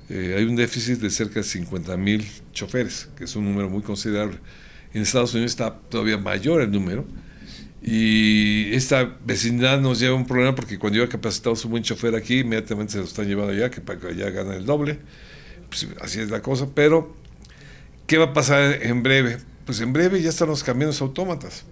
Eh, 0.09 0.35
hay 0.37 0.43
un 0.45 0.55
déficit 0.55 0.99
de 0.99 1.09
cerca 1.09 1.35
de 1.35 1.43
50 1.43 1.95
mil 1.97 2.25
choferes, 2.53 3.09
que 3.15 3.25
es 3.25 3.35
un 3.35 3.45
número 3.45 3.69
muy 3.69 3.81
considerable. 3.81 4.37
En 4.93 5.01
Estados 5.03 5.33
Unidos 5.33 5.51
está 5.51 5.73
todavía 5.73 6.17
mayor 6.17 6.61
el 6.61 6.71
número. 6.71 7.05
Y 7.83 8.73
esta 8.73 9.17
vecindad 9.25 9.81
nos 9.81 9.99
lleva 9.99 10.13
a 10.13 10.17
un 10.17 10.25
problema 10.25 10.55
porque 10.55 10.77
cuando 10.77 10.97
yo 10.97 11.03
he 11.03 11.09
capacitado 11.09 11.55
a 11.55 11.65
un 11.65 11.71
buen 11.71 11.83
chofer 11.83 12.15
aquí, 12.15 12.39
inmediatamente 12.39 12.93
se 12.93 12.99
lo 12.99 13.05
están 13.05 13.27
llevando 13.27 13.51
allá, 13.51 13.69
que 13.69 13.81
para 13.81 13.99
allá 14.09 14.29
gane 14.29 14.55
el 14.55 14.65
doble. 14.65 14.99
Pues, 15.67 15.87
así 15.99 16.19
es 16.19 16.29
la 16.29 16.41
cosa. 16.41 16.67
Pero, 16.73 17.15
¿qué 18.07 18.17
va 18.17 18.25
a 18.25 18.33
pasar 18.33 18.79
en 18.81 19.03
breve? 19.03 19.37
Pues 19.65 19.81
en 19.81 19.91
breve 19.91 20.21
ya 20.21 20.29
están 20.29 20.47
los 20.47 20.63
camiones 20.63 21.01
autómatas. 21.01 21.65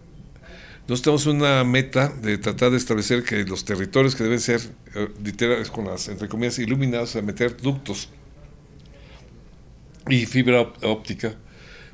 Nosotros 0.90 1.24
tenemos 1.24 1.44
una 1.44 1.64
meta 1.64 2.12
de 2.20 2.40
tratar 2.40 2.72
de 2.72 2.78
establecer 2.78 3.22
que 3.22 3.44
los 3.44 3.64
territorios 3.64 4.16
que 4.16 4.24
deben 4.24 4.40
ser, 4.40 4.60
eh, 4.96 5.08
literales, 5.24 5.70
con 5.70 5.86
las, 5.86 6.08
entre 6.08 6.28
comillas, 6.28 6.58
iluminados, 6.58 7.16
a 7.16 7.22
meter 7.22 7.56
ductos 7.58 8.10
y 10.10 10.26
fibra 10.26 10.62
óptica 10.82 11.36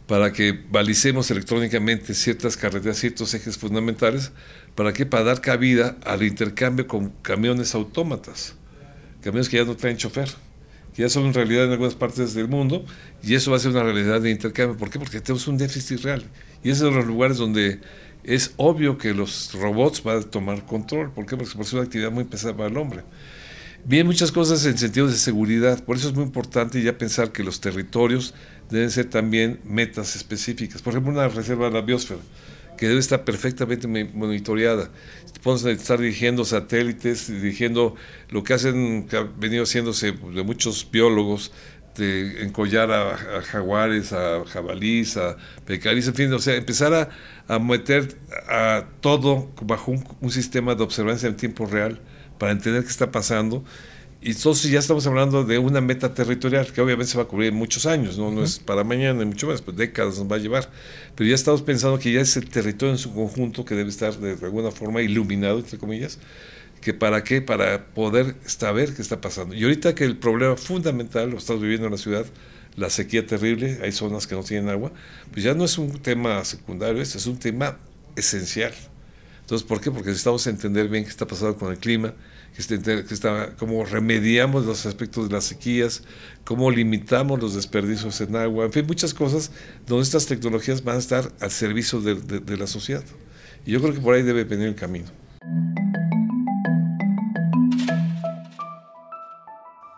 para 0.08 0.32
que 0.32 0.58
balicemos 0.72 1.30
electrónicamente 1.30 2.14
ciertas 2.14 2.56
carreteras, 2.56 2.98
ciertos 2.98 3.34
ejes 3.34 3.58
fundamentales, 3.58 4.32
¿para 4.76 4.94
qué? 4.94 5.06
Para 5.06 5.26
dar 5.26 5.42
cabida 5.42 5.98
al 6.06 6.24
intercambio 6.24 6.88
con 6.88 7.10
camiones 7.22 7.76
autómatas, 7.76 8.56
camiones 9.22 9.50
que 9.50 9.58
ya 9.58 9.66
no 9.66 9.76
traen 9.76 9.98
chofer, 9.98 10.30
que 10.96 11.02
ya 11.02 11.10
son 11.10 11.26
en 11.26 11.34
realidad 11.34 11.66
en 11.66 11.72
algunas 11.72 11.96
partes 11.96 12.34
del 12.34 12.48
mundo, 12.48 12.86
y 13.22 13.36
eso 13.36 13.52
va 13.52 13.58
a 13.58 13.60
ser 13.60 13.72
una 13.72 13.84
realidad 13.84 14.22
de 14.22 14.32
intercambio. 14.32 14.78
¿Por 14.78 14.90
qué? 14.90 15.00
Porque 15.00 15.20
tenemos 15.20 15.50
un 15.50 15.58
déficit 15.58 16.00
real. 16.00 16.24
Y 16.64 16.70
esos 16.70 16.88
son 16.88 16.96
los 16.96 17.06
lugares 17.06 17.36
donde 17.36 17.82
es 18.26 18.54
obvio 18.58 18.98
que 18.98 19.14
los 19.14 19.54
robots 19.54 20.04
van 20.04 20.20
a 20.20 20.22
tomar 20.22 20.66
control. 20.66 21.12
¿Por 21.12 21.26
qué? 21.26 21.38
Porque 21.38 21.62
es 21.62 21.74
una 21.74 21.84
actividad 21.84 22.12
muy 22.12 22.24
pesada 22.24 22.56
para 22.56 22.70
el 22.70 22.78
hombre. 22.78 23.04
Bien, 23.88 24.08
muchas 24.08 24.32
cosas 24.32 24.66
en 24.66 24.78
sentido 24.80 25.08
de 25.08 25.14
seguridad. 25.14 25.84
Por 25.84 25.98
eso 25.98 26.08
es 26.10 26.16
muy 26.16 26.24
importante 26.24 26.82
ya 26.82 26.98
pensar 26.98 27.32
que 27.32 27.44
los 27.44 27.62
territorios 27.62 28.34
deben 28.72 28.90
ser 28.90 29.12
también 29.12 29.60
metas 29.64 30.16
específicas. 30.16 30.82
Por 30.82 30.94
ejemplo, 30.94 31.12
una 31.12 31.28
reserva 31.28 31.68
de 31.68 31.74
la 31.74 31.82
biosfera, 31.82 32.20
que 32.78 32.88
debe 32.88 33.00
estar 33.00 33.24
perfectamente 33.24 33.88
monitoreada. 33.88 34.90
Podemos 35.44 35.64
estar 35.66 36.00
dirigiendo 36.00 36.44
satélites, 36.46 37.28
dirigiendo 37.28 37.94
lo 38.30 38.44
que 38.44 38.56
hacen, 38.56 39.06
que 39.08 39.18
ha 39.18 39.22
venido 39.22 39.64
haciéndose 39.64 40.14
de 40.14 40.44
muchos 40.44 40.90
biólogos, 40.92 41.52
de 41.96 42.44
encollar 42.44 42.92
a, 42.92 43.42
jaguares, 43.42 44.14
a 44.14 44.44
jabalís, 44.46 45.18
a 45.18 45.38
pecaris, 45.66 46.08
en 46.08 46.16
fin, 46.16 46.34
o 46.34 46.40
sea, 46.40 46.56
empezar 46.56 46.94
a, 46.94 47.10
a 47.48 47.60
meter 47.60 48.16
a 48.50 48.86
todo 49.02 49.50
bajo 49.62 49.94
un, 50.22 50.32
sistema 50.32 50.76
de 50.76 50.84
observancia 50.84 51.28
en 51.28 51.38
tiempo 51.38 51.66
real 51.66 52.00
para 52.38 52.52
entender 52.52 52.84
qué 52.84 52.90
está 52.90 53.12
pasando. 53.12 53.64
Y 54.22 54.32
entonces 54.32 54.72
ya 54.72 54.80
estamos 54.80 55.06
hablando 55.06 55.44
de 55.44 55.60
una 55.60 55.82
meta 55.82 56.14
territorial 56.14 56.72
que 56.74 56.82
obviamente 56.82 57.12
se 57.12 57.18
va 57.18 57.24
a 57.24 57.28
cubrir 57.28 57.50
en 57.50 57.56
muchos 57.56 57.86
años, 57.86 58.18
no, 58.18 58.32
no 58.32 58.44
es 58.44 58.58
para 58.58 58.84
mañana 58.84 59.20
ni 59.20 59.26
mucho 59.26 59.48
más, 59.48 59.62
pues 59.62 59.78
décadas 59.78 60.18
nos 60.18 60.32
va 60.32 60.38
a 60.38 60.40
llevar. 60.40 60.70
Pero 61.16 61.30
ya 61.30 61.36
estamos 61.36 61.62
pensando 61.62 62.00
que 62.00 62.12
ya 62.12 62.22
es 62.22 62.36
el 62.36 62.50
territorio 62.50 62.94
en 62.94 62.98
su 62.98 63.14
conjunto 63.14 63.64
que 63.64 63.76
debe 63.76 63.90
estar 63.90 64.18
de 64.18 64.44
alguna 64.44 64.72
forma 64.72 65.02
iluminado, 65.02 65.60
entre 65.60 65.78
comillas, 65.78 66.18
que 66.86 66.94
para 66.94 67.24
qué, 67.24 67.42
para 67.42 67.88
poder 67.96 68.36
saber 68.46 68.94
qué 68.94 69.02
está 69.02 69.20
pasando. 69.20 69.56
Y 69.56 69.64
ahorita 69.64 69.96
que 69.96 70.04
el 70.04 70.18
problema 70.18 70.56
fundamental 70.56 71.32
lo 71.32 71.40
estamos 71.40 71.64
viviendo 71.64 71.88
en 71.88 71.94
la 71.94 71.98
ciudad, 71.98 72.28
la 72.76 72.92
sequía 72.92 73.26
terrible, 73.26 73.80
hay 73.82 73.92
zonas 73.92 74.28
que 74.28 74.36
no 74.36 74.44
tienen 74.44 74.70
agua, 74.70 74.92
pues 75.32 75.44
ya 75.44 75.56
no 75.56 75.66
es 75.66 75.80
un 75.80 76.00
tema 76.00 76.46
secundario, 76.46 77.02
este 77.02 77.18
es 77.18 77.26
un 77.26 77.40
tema 77.40 77.80
esencial. 78.16 78.72
Entonces, 79.42 79.68
¿por 79.68 79.82
qué? 79.82 79.90
Porque 79.90 80.10
necesitamos 80.10 80.46
entender 80.46 80.88
bien 80.88 81.06
qué 81.06 81.10
está 81.10 81.26
pasando 81.26 81.58
con 81.58 81.72
el 81.72 81.80
clima, 81.80 82.14
que 82.56 82.62
está, 83.10 83.56
cómo 83.58 83.84
remediamos 83.84 84.68
los 84.68 84.86
aspectos 84.86 85.28
de 85.28 85.34
las 85.34 85.46
sequías, 85.46 86.04
cómo 86.44 86.70
limitamos 86.70 87.42
los 87.42 87.56
desperdicios 87.56 88.22
en 88.22 88.36
agua, 88.36 88.66
en 88.66 88.72
fin, 88.72 88.86
muchas 88.86 89.16
cosas 89.16 89.50
donde 89.88 90.04
estas 90.04 90.28
tecnologías 90.28 90.84
van 90.84 90.98
a 90.98 91.00
estar 91.00 91.32
al 91.40 91.50
servicio 91.50 92.00
de, 92.00 92.14
de 92.14 92.58
la 92.58 92.68
sociedad. 92.68 93.04
Y 93.66 93.72
yo 93.72 93.82
creo 93.82 93.96
que 93.96 94.02
por 94.02 94.14
ahí 94.14 94.22
debe 94.22 94.44
venir 94.44 94.68
el 94.68 94.76
camino. 94.76 95.25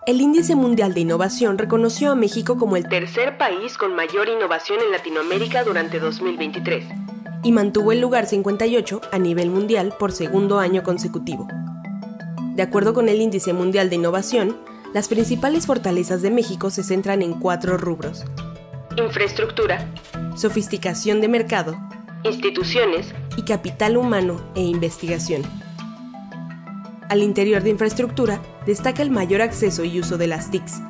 El 0.07 0.21
Índice 0.21 0.55
Mundial 0.55 0.93
de 0.93 1.01
Innovación 1.01 1.57
reconoció 1.57 2.11
a 2.11 2.15
México 2.15 2.57
como 2.57 2.77
el 2.77 2.87
tercer 2.87 3.37
país 3.37 3.77
con 3.77 3.93
mayor 3.93 4.29
innovación 4.29 4.79
en 4.79 4.89
Latinoamérica 4.91 5.65
durante 5.65 5.99
2023 5.99 6.85
y 7.43 7.51
mantuvo 7.51 7.91
el 7.91 7.99
lugar 7.99 8.25
58 8.25 9.01
a 9.11 9.19
nivel 9.19 9.49
mundial 9.49 9.93
por 9.99 10.13
segundo 10.13 10.59
año 10.59 10.81
consecutivo. 10.81 11.45
De 12.55 12.63
acuerdo 12.63 12.93
con 12.93 13.09
el 13.09 13.19
Índice 13.19 13.51
Mundial 13.51 13.89
de 13.89 13.97
Innovación, 13.97 14.55
las 14.93 15.09
principales 15.09 15.65
fortalezas 15.65 16.21
de 16.21 16.31
México 16.31 16.69
se 16.69 16.83
centran 16.83 17.21
en 17.21 17.33
cuatro 17.33 17.77
rubros. 17.77 18.23
Infraestructura, 18.95 19.93
sofisticación 20.37 21.19
de 21.19 21.27
mercado, 21.27 21.77
instituciones 22.23 23.13
y 23.35 23.41
capital 23.41 23.97
humano 23.97 24.39
e 24.55 24.61
investigación. 24.61 25.41
Al 27.09 27.23
interior 27.23 27.63
de 27.63 27.69
infraestructura 27.69 28.41
destaca 28.65 29.01
el 29.01 29.11
mayor 29.11 29.41
acceso 29.41 29.85
y 29.85 29.97
uso 29.99 30.17
de 30.17 30.27
las 30.27 30.51
TICs, 30.51 30.81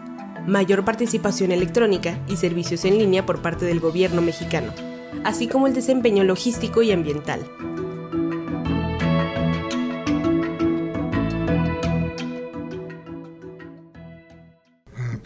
mayor 0.48 0.84
participación 0.84 1.52
electrónica 1.52 2.20
y 2.28 2.38
servicios 2.38 2.86
en 2.86 2.98
línea 2.98 3.24
por 3.24 3.44
parte 3.44 3.66
del 3.66 3.80
gobierno 3.80 4.24
mexicano, 4.24 4.74
así 5.24 5.48
como 5.48 5.68
el 5.68 5.76
desempeño 5.76 6.24
logístico 6.24 6.82
y 6.82 6.92
ambiental. 6.92 7.42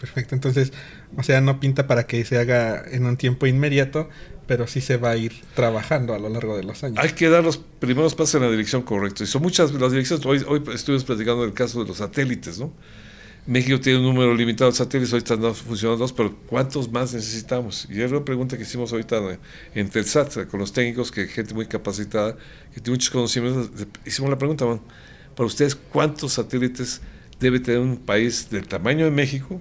Perfecto, 0.02 0.34
entonces, 0.34 0.72
o 1.16 1.22
sea, 1.22 1.40
no 1.40 1.60
pinta 1.60 1.86
para 1.86 2.08
que 2.08 2.24
se 2.24 2.36
haga 2.36 2.82
en 2.90 3.06
un 3.06 3.16
tiempo 3.16 3.46
inmediato, 3.46 4.08
pero 4.48 4.66
sí 4.66 4.80
se 4.80 4.96
va 4.96 5.10
a 5.10 5.16
ir 5.16 5.32
trabajando 5.54 6.12
a 6.12 6.18
lo 6.18 6.28
largo 6.28 6.56
de 6.56 6.64
los 6.64 6.82
años. 6.82 6.98
Hay 6.98 7.10
que 7.10 7.28
dar 7.28 7.44
los 7.44 7.58
primeros 7.58 8.16
pasos 8.16 8.34
en 8.34 8.42
la 8.42 8.50
dirección 8.50 8.82
correcta. 8.82 9.22
Y 9.22 9.28
son 9.28 9.42
muchas 9.42 9.72
las 9.72 9.92
direcciones. 9.92 10.26
Hoy, 10.26 10.44
hoy 10.48 10.60
estuvimos 10.74 11.04
platicando 11.04 11.42
del 11.42 11.52
caso 11.52 11.80
de 11.82 11.86
los 11.86 11.98
satélites, 11.98 12.58
¿no? 12.58 12.72
México 13.46 13.78
tiene 13.78 14.00
un 14.00 14.04
número 14.06 14.34
limitado 14.34 14.72
de 14.72 14.76
satélites, 14.76 15.12
hoy 15.12 15.18
están 15.18 15.40
funcionando 15.54 15.98
dos, 15.98 16.12
pero 16.12 16.36
¿cuántos 16.48 16.90
más 16.90 17.14
necesitamos? 17.14 17.86
Y 17.88 18.02
es 18.02 18.10
una 18.10 18.24
pregunta 18.24 18.56
que 18.56 18.64
hicimos 18.64 18.90
ahorita 18.90 19.38
en 19.72 19.88
Telsat, 19.88 20.48
con 20.48 20.58
los 20.58 20.72
técnicos, 20.72 21.12
que 21.12 21.28
gente 21.28 21.54
muy 21.54 21.66
capacitada, 21.66 22.36
que 22.74 22.80
tiene 22.80 22.96
muchos 22.96 23.10
conocimientos. 23.10 23.70
Hicimos 24.04 24.30
la 24.32 24.38
pregunta, 24.38 24.64
bueno, 24.64 24.82
para 25.36 25.46
ustedes, 25.46 25.76
¿cuántos 25.76 26.32
satélites 26.32 27.00
debe 27.38 27.60
tener 27.60 27.78
un 27.78 27.98
país 27.98 28.50
del 28.50 28.66
tamaño 28.66 29.04
de 29.04 29.12
México 29.12 29.60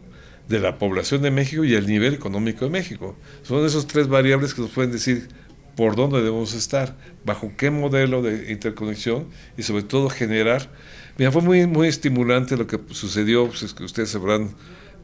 de 0.51 0.59
la 0.59 0.77
población 0.77 1.21
de 1.21 1.31
México 1.31 1.63
y 1.63 1.73
el 1.73 1.87
nivel 1.87 2.13
económico 2.13 2.65
de 2.65 2.71
México. 2.71 3.15
Son 3.41 3.65
esos 3.65 3.87
tres 3.87 4.07
variables 4.07 4.53
que 4.53 4.61
nos 4.61 4.71
pueden 4.71 4.91
decir 4.91 5.29
por 5.75 5.95
dónde 5.95 6.17
debemos 6.17 6.53
estar, 6.53 6.97
bajo 7.25 7.53
qué 7.57 7.71
modelo 7.71 8.21
de 8.21 8.51
interconexión 8.51 9.27
y 9.57 9.63
sobre 9.63 9.83
todo 9.83 10.09
generar. 10.09 10.69
Mira, 11.17 11.31
fue 11.31 11.41
muy, 11.41 11.65
muy 11.65 11.87
estimulante 11.87 12.57
lo 12.57 12.67
que 12.67 12.79
sucedió, 12.91 13.47
pues 13.47 13.63
es 13.63 13.73
que 13.73 13.83
ustedes 13.83 14.09
se 14.09 14.17
habrán, 14.17 14.53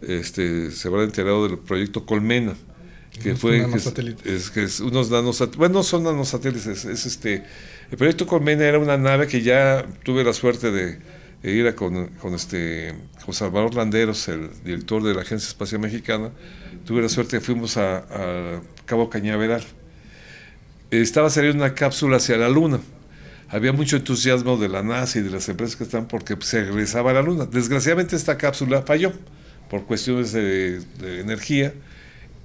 este, 0.02 0.72
se 0.72 0.88
habrán 0.88 1.06
enterado 1.06 1.48
del 1.48 1.58
proyecto 1.58 2.06
Colmena. 2.06 2.56
que 3.24 3.36
fue 3.36 3.66
es, 4.26 4.52
que 4.52 4.64
es 4.64 4.80
unos 4.80 5.10
nanosatélites, 5.10 5.58
bueno, 5.58 5.76
no 5.76 5.84
son 5.84 6.04
nanosatélites, 6.04 6.86
es, 6.86 7.06
este, 7.06 7.44
el 7.90 7.98
proyecto 7.98 8.28
Colmena 8.28 8.66
era 8.66 8.78
una 8.78 8.98
nave 8.98 9.28
que 9.28 9.42
ya 9.42 9.86
tuve 10.04 10.24
la 10.24 10.34
suerte 10.34 10.72
de, 10.72 11.00
ir 11.44 11.68
a 11.68 11.76
con, 11.76 12.08
con, 12.08 12.34
este, 12.34 12.94
con 13.24 13.34
Salvador 13.34 13.76
Landeros, 13.76 14.28
el 14.28 14.50
director 14.64 15.04
de 15.04 15.14
la 15.14 15.22
Agencia 15.22 15.48
Espacial 15.48 15.82
Mexicana, 15.82 16.32
tuve 16.86 17.02
la 17.02 17.10
suerte 17.10 17.40
fuimos 17.40 17.78
a, 17.78 17.98
a 17.98 18.62
Cabo 18.86 19.10
Cañaveral. 19.10 19.64
Estaba 20.92 21.30
saliendo 21.30 21.64
una 21.64 21.74
cápsula 21.74 22.18
hacia 22.18 22.38
la 22.38 22.50
Luna. 22.50 22.80
Había 23.50 23.72
mucho 23.74 23.98
entusiasmo 23.98 24.58
de 24.58 24.70
la 24.70 24.84
NASA 24.84 25.20
y 25.20 25.22
de 25.22 25.30
las 25.30 25.48
empresas 25.48 25.76
que 25.76 25.84
están 25.84 26.08
porque 26.08 26.38
se 26.42 26.66
regresaba 26.66 27.12
a 27.12 27.14
la 27.16 27.22
Luna. 27.22 27.46
Desgraciadamente 27.46 28.16
esta 28.16 28.38
cápsula 28.38 28.82
falló 28.82 29.14
por 29.70 29.86
cuestiones 29.86 30.34
de 30.34 30.82
energía 31.02 31.74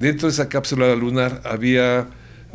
Dentro 0.03 0.27
de 0.27 0.33
esa 0.33 0.49
cápsula 0.49 0.97
lunar 0.97 1.43
había 1.45 2.09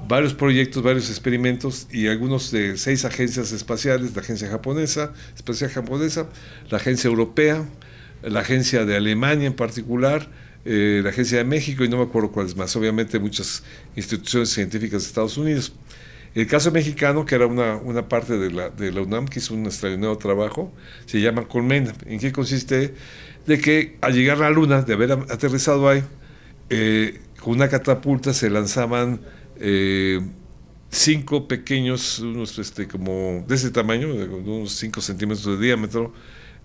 varios 0.07 0.33
proyectos, 0.33 0.83
varios 0.83 1.09
experimentos 1.09 1.87
y 1.91 2.07
algunos 2.07 2.51
de 2.51 2.77
seis 2.77 3.05
agencias 3.05 3.51
espaciales, 3.51 4.15
la 4.15 4.21
agencia 4.21 4.49
japonesa, 4.49 5.13
espacial 5.35 5.69
japonesa, 5.69 6.27
la 6.69 6.77
agencia 6.77 7.07
europea, 7.07 7.65
la 8.21 8.41
agencia 8.41 8.85
de 8.85 8.95
Alemania 8.95 9.47
en 9.47 9.53
particular, 9.53 10.29
eh, 10.65 11.01
la 11.03 11.09
agencia 11.09 11.37
de 11.37 11.43
México 11.43 11.83
y 11.83 11.89
no 11.89 11.97
me 11.97 12.03
acuerdo 12.03 12.31
cuáles 12.31 12.55
más, 12.55 12.75
obviamente 12.75 13.19
muchas 13.19 13.63
instituciones 13.95 14.49
científicas 14.49 15.03
de 15.03 15.07
Estados 15.07 15.37
Unidos. 15.37 15.73
El 16.35 16.45
caso 16.45 16.71
mexicano, 16.71 17.25
que 17.25 17.35
era 17.35 17.47
una, 17.47 17.77
una 17.77 18.07
parte 18.07 18.37
de 18.37 18.51
la, 18.51 18.69
de 18.69 18.91
la 18.91 19.01
UNAM, 19.01 19.27
que 19.27 19.39
hizo 19.39 19.55
un 19.55 19.65
extraordinario 19.65 20.15
trabajo, 20.17 20.71
se 21.05 21.19
llama 21.19 21.47
Colmena. 21.47 21.93
¿En 22.05 22.19
qué 22.19 22.31
consiste? 22.31 22.93
De 23.47 23.59
que 23.59 23.97
al 24.01 24.13
llegar 24.13 24.37
a 24.37 24.41
la 24.41 24.49
Luna, 24.51 24.81
de 24.83 24.93
haber 24.93 25.13
aterrizado 25.13 25.89
ahí, 25.89 26.03
eh, 26.69 27.21
con 27.39 27.53
una 27.53 27.69
catapulta 27.69 28.33
se 28.33 28.49
lanzaban 28.49 29.21
eh, 29.59 30.21
cinco 30.89 31.47
pequeños, 31.47 32.19
unos 32.19 32.57
este, 32.59 32.87
como 32.87 33.45
de 33.47 33.55
ese 33.55 33.71
tamaño, 33.71 34.13
de 34.13 34.25
unos 34.25 34.73
5 34.73 35.01
centímetros 35.01 35.45
de 35.59 35.65
diámetro, 35.65 36.13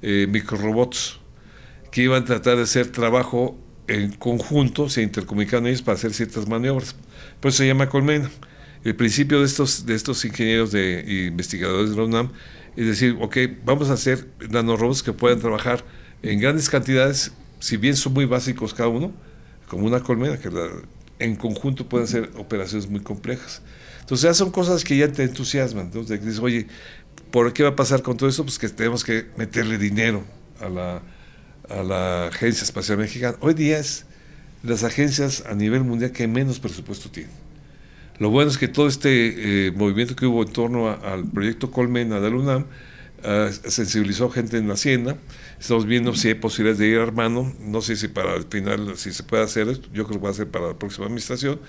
eh, 0.00 0.26
microrobots, 0.28 1.20
que 1.90 2.02
iban 2.02 2.22
a 2.22 2.24
tratar 2.24 2.57
de 2.57 2.62
hacer 2.62 2.88
trabajo 2.88 3.59
en 3.88 4.12
conjunto, 4.12 4.88
se 4.88 5.02
intercomunicaban 5.02 5.66
ellos 5.66 5.83
para 5.83 5.96
hacer 5.96 6.14
ciertas 6.14 6.48
maniobras. 6.48 6.96
Por 7.40 7.50
eso 7.50 7.59
se 7.59 7.66
llama 7.66 7.88
Colmena. 7.88 8.31
El 8.85 8.96
principio 8.96 9.40
de 9.40 9.46
estos, 9.46 9.87
de 9.87 9.94
estos 9.94 10.24
ingenieros 10.24 10.72
de, 10.72 11.26
investigadores 11.28 11.90
de 11.90 11.96
la 11.96 12.05
UNAM 12.05 12.31
es 12.76 12.87
decir, 12.87 13.16
ok, 13.20 13.37
vamos 13.64 13.90
a 13.90 13.94
hacer 13.94 14.26
nanorobots 14.50 15.02
que 15.02 15.12
puedan 15.12 15.38
trabajar 15.38 15.85
en 16.22 16.40
grandes 16.40 16.70
cantidades, 16.70 17.33
si 17.59 17.76
bien 17.76 17.96
son 17.96 18.14
muy 18.14 18.24
básicos 18.24 18.72
cada 18.72 18.88
uno, 18.88 19.12
como 19.68 19.87
una 19.87 20.00
colmena, 20.00 20.38
que 20.38 20.48
en 21.22 21.37
conjunto 21.37 21.88
pueden 21.88 22.06
ser 22.06 22.30
operaciones 22.37 22.88
muy 22.88 23.00
complejas. 23.00 23.62
Entonces 24.00 24.37
son 24.37 24.50
cosas 24.50 24.85
que 24.85 24.96
ya 24.96 25.11
te 25.11 25.22
entusiasman, 25.22 25.87
entonces 25.87 26.24
dices, 26.24 26.40
oye, 26.40 26.66
¿por 27.30 27.52
qué 27.52 27.62
va 27.62 27.70
a 27.70 27.76
pasar 27.76 28.02
con 28.02 28.16
todo 28.16 28.28
eso? 28.28 28.44
Pues 28.44 28.58
que 28.58 28.68
tenemos 28.68 29.04
que 29.04 29.26
meterle 29.37 29.78
dinero 29.78 30.24
a 30.61 30.68
la, 30.68 31.02
a 31.68 31.82
la 31.82 32.26
Agencia 32.26 32.64
Espacial 32.64 32.98
Mexicana. 32.98 33.37
Hoy 33.40 33.54
día 33.54 33.78
es 33.78 34.04
las 34.62 34.85
agencias 34.85 35.44
a 35.46 35.54
nivel 35.54 35.85
mundial 35.85 36.12
que 36.12 36.26
menos 36.26 36.58
presupuesto 36.58 37.11
tienen. 37.11 37.32
Lo 38.18 38.30
bueno 38.30 38.50
es 38.50 38.58
que 38.58 38.68
todo 38.68 38.87
este 38.87 39.68
eh, 39.68 39.72
movimiento 39.72 40.14
que 40.14 40.26
hubo 40.26 40.42
en 40.42 40.52
torno 40.52 40.90
al 40.90 41.24
proyecto 41.24 41.70
Colmena 41.70 42.20
de 42.20 42.30
la 42.30 42.37
UNAM 42.37 42.66
uh, 43.24 43.70
sensibilizó 43.70 44.30
gente 44.30 44.58
en 44.58 44.70
hacienda, 44.70 45.16
Estamos 45.62 45.87
viendo 45.87 46.12
si 46.16 46.26
hay 46.26 46.35
posibilidades 46.35 46.78
de 46.80 46.88
ir 46.88 46.98
armando, 46.98 47.52
no 47.61 47.82
sé 47.82 47.94
si 47.94 48.08
para 48.08 48.35
el 48.35 48.44
final, 48.44 48.96
si 48.96 49.12
se 49.12 49.22
puede 49.22 49.44
hacer 49.44 49.68
esto, 49.68 49.88
yo 49.92 50.04
creo 50.08 50.18
que 50.18 50.24
va 50.24 50.30
a 50.30 50.35
ser 50.35 50.48
para 50.48 50.66
la 50.66 50.74
próxima 50.76 51.06
administración, 51.06 51.61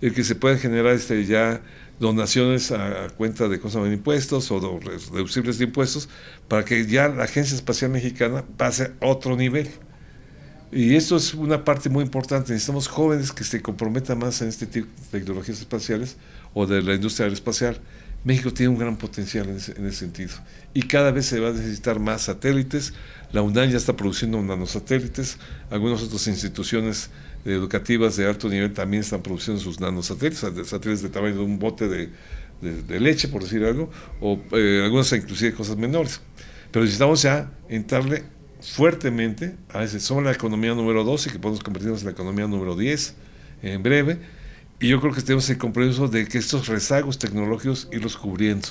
el 0.00 0.14
que 0.14 0.22
se 0.22 0.36
puedan 0.36 0.60
generar 0.60 0.94
este, 0.94 1.26
ya 1.26 1.60
donaciones 1.98 2.70
a, 2.70 3.08
cuenta 3.16 3.48
de 3.48 3.58
cosas 3.58 3.82
de 3.82 3.94
impuestos 3.94 4.48
o 4.52 4.78
reducibles 4.78 5.58
de 5.58 5.64
impuestos 5.64 6.08
para 6.46 6.64
que 6.64 6.86
ya 6.86 7.08
la 7.08 7.24
Agencia 7.24 7.56
Espacial 7.56 7.90
Mexicana 7.90 8.44
pase 8.56 8.92
a 9.00 9.06
otro 9.06 9.36
nivel. 9.36 9.68
Y 10.70 10.94
esto 10.94 11.16
es 11.16 11.34
una 11.34 11.64
parte 11.64 11.88
muy 11.88 12.04
importante. 12.04 12.52
Necesitamos 12.52 12.88
jóvenes 12.88 13.32
que 13.32 13.42
se 13.44 13.60
comprometan 13.60 14.18
más 14.18 14.40
en 14.40 14.48
este 14.48 14.66
tipo 14.66 14.86
de 14.86 15.18
tecnologías 15.18 15.58
espaciales 15.58 16.16
o 16.54 16.66
de 16.66 16.80
la 16.80 16.94
industria 16.94 17.24
aeroespacial. 17.24 17.80
México 18.24 18.52
tiene 18.52 18.70
un 18.70 18.78
gran 18.78 18.96
potencial 18.96 19.48
en 19.48 19.56
ese, 19.56 19.72
en 19.72 19.86
ese, 19.86 19.98
sentido. 19.98 20.32
Y 20.74 20.82
cada 20.82 21.10
vez 21.10 21.26
se 21.26 21.40
va 21.40 21.48
a 21.48 21.52
necesitar 21.52 21.98
más 21.98 22.22
satélites. 22.22 22.94
La 23.32 23.42
UNAM 23.42 23.70
ya 23.70 23.78
está 23.78 23.96
produciendo 23.96 24.40
nanosatélites. 24.40 25.38
Algunas 25.70 26.02
otras 26.02 26.28
instituciones 26.28 27.10
educativas 27.44 28.16
de 28.16 28.26
alto 28.26 28.48
nivel 28.48 28.72
también 28.72 29.02
están 29.02 29.22
produciendo 29.22 29.60
sus 29.60 29.80
nanosatélites, 29.80 30.38
satélites 30.38 31.02
de 31.02 31.08
tamaño 31.08 31.34
de 31.34 31.40
un 31.40 31.58
bote 31.58 31.88
de, 31.88 32.10
de, 32.60 33.00
leche, 33.00 33.26
por 33.26 33.42
decir 33.42 33.64
algo, 33.64 33.90
o 34.20 34.40
eh, 34.52 34.82
algunas 34.84 35.12
inclusive 35.12 35.52
cosas 35.52 35.76
menores. 35.76 36.20
Pero 36.70 36.84
necesitamos 36.84 37.22
ya 37.22 37.50
entrarle 37.68 38.22
fuertemente 38.60 39.56
a 39.70 39.82
ese. 39.82 39.98
Somos 39.98 40.22
la 40.22 40.30
economía 40.30 40.74
número 40.74 41.02
12 41.02 41.30
que 41.30 41.40
podemos 41.40 41.64
convertirnos 41.64 42.00
en 42.02 42.06
la 42.06 42.12
economía 42.12 42.46
número 42.46 42.76
10 42.76 43.14
en 43.62 43.82
breve 43.82 44.20
y 44.82 44.88
yo 44.88 45.00
creo 45.00 45.14
que 45.14 45.22
tenemos 45.22 45.48
el 45.48 45.58
compromiso 45.58 46.08
de 46.08 46.26
que 46.26 46.38
estos 46.38 46.66
rezagos 46.66 47.16
tecnológicos 47.16 47.86
irlos 47.92 48.16
cubriendo. 48.16 48.66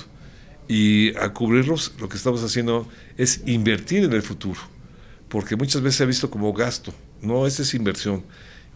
Y 0.68 1.16
a 1.16 1.32
cubrirlos 1.32 1.94
lo 1.98 2.06
que 2.10 2.18
estamos 2.18 2.44
haciendo 2.44 2.86
es 3.16 3.40
invertir 3.46 4.04
en 4.04 4.12
el 4.12 4.20
futuro. 4.20 4.60
Porque 5.30 5.56
muchas 5.56 5.80
veces 5.80 5.96
se 5.96 6.02
ha 6.02 6.06
visto 6.06 6.30
como 6.30 6.52
gasto. 6.52 6.92
No, 7.22 7.46
esta 7.46 7.62
es 7.62 7.72
inversión. 7.72 8.22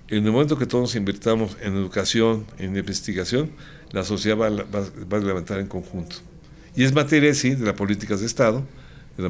En 0.09 0.25
el 0.25 0.33
momento 0.33 0.57
que 0.57 0.65
todos 0.65 0.95
invirtamos 0.95 1.59
en 1.61 1.75
educación, 1.75 2.47
en 2.57 2.75
investigación, 2.75 3.51
la 3.93 4.03
sociedad 4.03 4.39
va, 4.39 4.49
va, 4.49 5.19
a 5.19 5.21
levantar 5.21 5.61
en 5.61 5.67
conjunto. 5.67 6.17
Y 6.75 6.85
es 6.85 6.95
materia, 6.95 7.35
sí, 7.35 7.51
de 7.51 7.67
las 7.67 7.75
políticas 7.75 8.21
de 8.21 8.27
Estado, 8.27 8.67
de, 9.19 9.29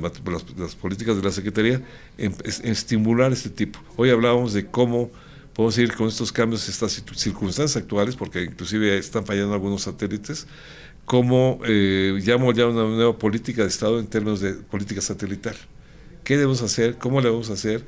las, 0.57 0.77
políticas 0.77 1.17
de 1.17 1.23
la 1.25 1.33
Secretaría, 1.33 1.83
en, 2.19 2.37
en 2.63 2.71
estimular 2.71 3.33
este 3.33 3.51
tipo. 3.51 3.81
Hoy 3.97 4.11
hablábamos 4.11 4.53
de 4.53 4.67
cómo 4.67 5.11
podemos 5.57 5.75
seguir 5.75 5.95
con 5.95 6.09
estos 6.09 6.31
cambios, 6.33 6.69
estas 6.69 7.03
circunstancias 7.15 7.83
actuales, 7.83 8.15
porque 8.15 8.43
inclusive 8.43 8.99
están 8.99 9.25
fallando 9.25 9.55
algunos 9.55 9.83
satélites, 9.83 10.47
como 11.07 11.61
eh, 11.67 12.19
llamo 12.23 12.53
ya 12.53 12.67
una 12.67 12.85
nueva 12.85 13.17
política 13.17 13.63
de 13.63 13.69
Estado 13.69 13.99
en 13.99 14.07
términos 14.07 14.41
de 14.41 14.53
política 14.53 15.01
satelital. 15.01 15.57
¿Qué 16.25 16.35
debemos 16.37 16.61
hacer? 16.61 16.99
¿Cómo 16.99 17.23
le 17.23 17.31
vamos 17.31 17.49
a 17.49 17.55
hacer? 17.55 17.85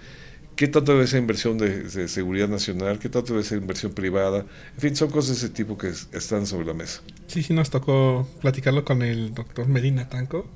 ¿Qué 0.57 0.67
tanto 0.67 0.93
debe 0.93 1.07
ser 1.07 1.21
inversión 1.21 1.59
de, 1.59 2.09
seguridad 2.09 2.49
nacional? 2.49 2.99
¿Qué 2.99 3.11
tanto 3.11 3.35
debe 3.35 3.45
ser 3.45 3.59
inversión 3.59 3.93
privada? 3.93 4.47
En 4.75 4.81
fin, 4.81 4.97
son 4.97 5.11
cosas 5.11 5.41
de 5.41 5.47
ese 5.47 5.55
tipo 5.55 5.77
que 5.77 5.89
están 5.89 6.47
sobre 6.47 6.67
la 6.67 6.73
mesa. 6.73 7.03
Sí, 7.27 7.43
sí, 7.43 7.53
nos 7.53 7.69
tocó 7.69 8.27
platicarlo 8.41 8.85
con 8.85 9.03
el 9.03 9.35
doctor 9.35 9.69
Medina 9.69 10.09
Tanco 10.09 10.49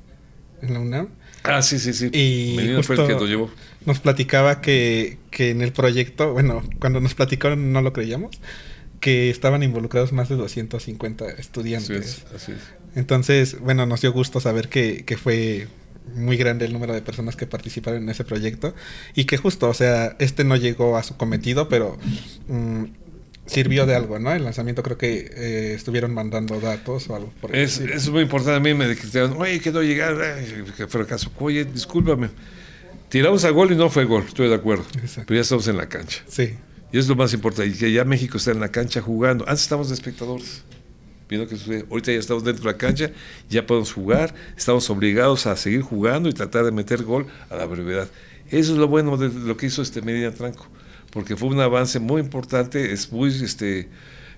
en 0.63 0.73
la 0.73 0.81
UNAM. 0.81 1.09
Ah, 1.43 1.61
sí, 1.61 1.79
sí, 1.79 1.93
sí. 1.93 2.07
Y 2.13 2.83
fue 2.83 2.97
el 2.97 3.07
que 3.07 3.13
lo 3.15 3.27
llevó. 3.27 3.51
Nos 3.87 4.01
platicaba 4.01 4.61
que, 4.61 5.19
que 5.31 5.51
en 5.51 5.63
el 5.63 5.73
proyecto, 5.73 6.33
bueno, 6.33 6.63
cuando 6.81 7.01
nos 7.01 7.15
platicaron 7.15 7.73
no 7.73 7.83
lo 7.83 7.93
creíamos, 7.93 8.41
que 9.01 9.31
estaban 9.31 9.63
involucrados 9.63 10.13
más 10.13 10.29
de 10.29 10.37
250 10.37 11.29
estudiantes. 11.33 12.25
Así 12.35 12.53
es, 12.53 12.59
Entonces, 12.95 13.59
bueno, 13.61 13.85
nos 13.85 14.01
dio 14.01 14.13
gusto 14.13 14.41
saber 14.41 14.69
que, 14.69 15.05
que 15.05 15.17
fue 15.17 15.67
muy 16.15 16.37
grande 16.37 16.65
el 16.65 16.73
número 16.73 16.95
de 16.95 17.03
personas 17.03 17.37
que 17.37 17.47
participaron 17.47 18.03
en 18.03 18.09
ese 18.09 18.25
proyecto 18.25 18.75
y 19.15 19.25
que 19.25 19.37
justo, 19.37 19.69
o 19.69 19.75
sea, 19.75 20.17
este 20.19 20.45
no 20.45 20.57
llegó 20.57 20.97
a 20.97 21.03
su 21.03 21.17
cometido, 21.17 21.69
pero 21.69 21.99
mm, 22.49 22.85
sirvió 23.47 23.87
de 23.87 23.95
algo, 23.95 24.19
¿no? 24.19 24.33
El 24.33 24.45
lanzamiento 24.45 24.83
creo 24.83 24.99
que 24.99 25.31
eh, 25.35 25.75
estuvieron 25.75 26.15
mandando 26.15 26.61
datos 26.61 27.09
o 27.11 27.17
algo 27.17 27.33
por 27.41 27.55
es, 27.55 27.81
es 27.81 28.09
muy 28.09 28.23
importante. 28.23 28.57
A 28.57 28.61
mí 28.61 28.75
me 28.75 28.89
dijeron, 28.89 29.35
oye, 29.39 29.61
quedó 29.61 29.83
llegar, 29.83 30.17
que 30.77 30.87
fracaso. 30.87 31.31
Oye, 31.39 31.65
discúlpame. 31.65 32.31
Tiramos 33.13 33.45
a 33.45 33.51
gol 33.51 33.71
y 33.71 33.77
no 33.77 33.91
fue 33.91 34.07
gol, 34.07 34.25
estoy 34.27 34.49
de 34.49 34.55
acuerdo. 34.55 34.87
Pero 35.27 35.35
ya 35.35 35.43
estamos 35.43 35.69
en 35.69 35.77
la 35.77 35.87
cancha. 35.87 36.23
Sí. 36.27 36.55
Y 36.91 36.99
es 36.99 37.07
lo 37.09 37.15
más 37.15 37.35
importante, 37.35 37.71
y 37.71 37.79
que 37.79 37.93
ya 37.93 38.07
México 38.07 38.39
está 38.39 38.53
en 38.53 38.61
la 38.61 38.71
cancha 38.71 39.03
jugando. 39.03 39.45
Antes 39.47 39.65
estábamos 39.65 39.91
de 39.91 39.97
espectadores, 39.97 40.63
viendo 41.29 41.47
qué 41.47 41.59
sucede. 41.59 41.85
Ahorita 41.91 42.11
ya 42.11 42.19
estamos 42.19 42.43
dentro 42.43 42.65
de 42.65 42.73
la 42.73 42.79
cancha, 42.79 43.11
ya 43.51 43.67
podemos 43.67 43.93
jugar, 43.93 44.35
estamos 44.57 44.89
obligados 44.89 45.45
a 45.45 45.55
seguir 45.57 45.83
jugando 45.83 46.31
y 46.31 46.33
tratar 46.33 46.65
de 46.65 46.73
meter 46.73 47.03
gol 47.03 47.27
a 47.51 47.57
la 47.57 47.67
brevedad. 47.67 48.09
Eso 48.49 48.73
es 48.73 48.79
lo 48.79 48.89
bueno 48.89 49.19
de 49.19 49.29
lo 49.29 49.59
que 49.59 49.67
hizo 49.67 49.83
este 49.83 50.01
Medina 50.01 50.31
Tranco 50.31 50.67
porque 51.13 51.37
fue 51.37 51.51
un 51.51 51.61
avance 51.61 52.01
muy 52.01 52.23
importante, 52.23 52.93
es 52.93 53.13
muy, 53.13 53.29
este, 53.29 53.89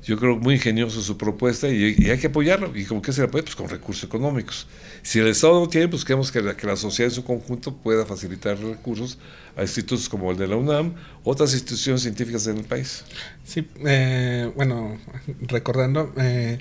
yo 0.05 0.19
creo, 0.19 0.37
muy 0.37 0.55
ingenioso 0.55 1.01
su 1.01 1.17
propuesta 1.17 1.69
y, 1.69 2.11
hay 2.11 2.19
que 2.19 2.27
apoyarlo. 2.27 2.77
¿Y 2.77 2.85
con 2.85 3.01
qué 3.01 3.13
se 3.13 3.23
le 3.23 3.29
apoya? 3.29 3.45
Pues 3.45 3.57
con 3.57 3.69
recursos 3.69 4.05
económicos. 4.05 4.67
Si 5.03 5.19
el 5.19 5.29
Estado 5.29 5.59
no 5.61 5.69
tiene, 5.69 5.89
pues 5.89 6.05
queremos 6.05 6.31
que 6.31 6.43
la, 6.43 6.57
que 6.57 6.67
la 6.67 6.77
sociedad 6.77 7.11
en 7.11 7.15
su 7.15 7.25
conjunto 7.25 7.75
pueda 7.75 8.05
facilitar 8.05 8.59
recursos 8.59 9.19
a 9.57 9.63
institutos 9.63 10.09
como 10.09 10.31
el 10.31 10.37
de 10.37 10.47
la 10.47 10.57
UNAM, 10.57 10.95
otras 11.23 11.55
instituciones 11.55 12.03
científicas 12.03 12.47
en 12.47 12.59
el 12.59 12.65
país. 12.65 13.05
Sí, 13.45 13.67
eh, 13.87 14.51
bueno, 14.55 14.99
recordando, 15.43 16.13
eh, 16.19 16.59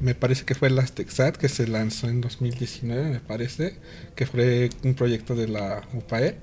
me 0.00 0.14
parece 0.14 0.44
que 0.44 0.54
fue 0.54 0.68
el 0.68 0.78
Astexat 0.78 1.36
que 1.36 1.48
se 1.48 1.66
lanzó 1.66 2.08
en 2.08 2.20
2019, 2.20 3.10
me 3.10 3.20
parece, 3.20 3.76
que 4.14 4.26
fue 4.26 4.70
un 4.82 4.94
proyecto 4.94 5.34
de 5.34 5.48
la 5.48 5.82
UPAE 5.94 6.36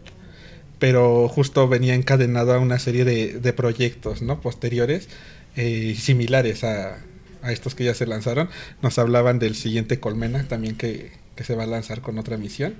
pero 0.80 1.30
justo 1.30 1.70
venía 1.70 1.96
encadenado 1.96 2.54
a 2.54 2.60
una 2.60 2.78
serie 2.78 3.06
de, 3.06 3.40
de 3.40 3.54
proyectos 3.54 4.22
¿no? 4.22 4.42
posteriores 4.42 5.08
eh, 5.56 5.96
similares 6.00 6.64
a, 6.64 6.98
a, 7.42 7.52
estos 7.52 7.76
que 7.76 7.84
ya 7.84 7.94
se 7.94 8.06
lanzaron. 8.06 8.50
Nos 8.82 8.98
hablaban 9.00 9.40
del 9.40 9.56
siguiente 9.56 10.00
Colmena 10.00 10.48
también 10.48 10.76
que, 10.76 11.12
que 11.36 11.44
se 11.44 11.56
va 11.56 11.64
a 11.64 11.68
lanzar 11.68 12.02
con 12.02 12.18
otra 12.18 12.38
misión 12.38 12.76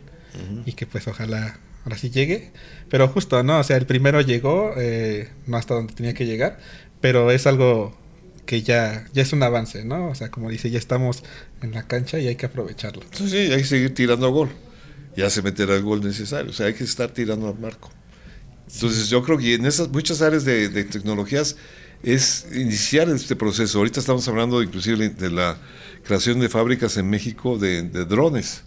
y 0.66 0.74
que 0.74 0.88
pues 0.88 1.08
ojalá 1.08 1.60
ahora 1.84 1.98
sí 1.98 2.10
llegue. 2.10 2.52
Pero 2.90 3.08
justo, 3.08 3.44
¿no? 3.44 3.60
O 3.60 3.64
sea, 3.64 3.78
el 3.78 3.86
primero 3.86 4.22
llegó, 4.22 4.74
eh, 4.78 5.30
no 5.46 5.58
hasta 5.58 5.76
donde 5.76 5.94
tenía 5.94 6.14
que 6.14 6.26
llegar, 6.26 6.60
pero 7.02 7.32
es 7.32 7.46
algo 7.46 7.96
que 8.46 8.62
ya, 8.62 9.06
ya 9.14 9.22
es 9.22 9.32
un 9.34 9.44
avance, 9.44 9.86
¿no? 9.86 10.10
O 10.10 10.16
sea, 10.16 10.30
como 10.30 10.50
dice, 10.50 10.70
ya 10.70 10.80
estamos 10.80 11.24
en 11.62 11.72
la 11.72 11.84
cancha 11.84 12.20
y 12.20 12.28
hay 12.28 12.36
que 12.36 12.48
aprovecharlo. 12.48 13.04
Sí, 13.12 13.30
sí, 13.30 13.38
hay 13.38 13.58
que 13.60 13.66
seguir 13.66 13.94
tirando 13.94 14.26
a 14.26 14.30
gol. 14.30 14.50
Ya 15.16 15.30
se 15.30 15.42
meterá 15.42 15.76
el 15.76 15.84
gol 15.84 16.04
necesario. 16.04 16.50
O 16.50 16.54
sea, 16.54 16.66
hay 16.66 16.74
que 16.74 16.84
estar 16.84 17.12
tirando 17.12 17.48
al 17.48 17.60
marco. 17.60 17.92
Entonces, 18.74 19.10
yo 19.10 19.24
creo 19.24 19.38
que 19.38 19.54
en 19.54 19.66
esas 19.66 19.90
muchas 19.90 20.22
áreas 20.22 20.46
de, 20.46 20.70
de 20.70 20.84
tecnologías 20.84 21.58
es 22.04 22.46
iniciar 22.54 23.10
este 23.10 23.36
proceso. 23.36 23.80
Ahorita 23.80 24.02
estamos 24.02 24.28
hablando 24.28 24.62
inclusive 24.62 25.10
de 25.10 25.32
la 25.32 25.58
creación 26.04 26.40
de 26.40 26.50
fábricas 26.50 26.98
en 26.98 27.10
México 27.10 27.58
de, 27.58 27.84
drones. 28.06 28.64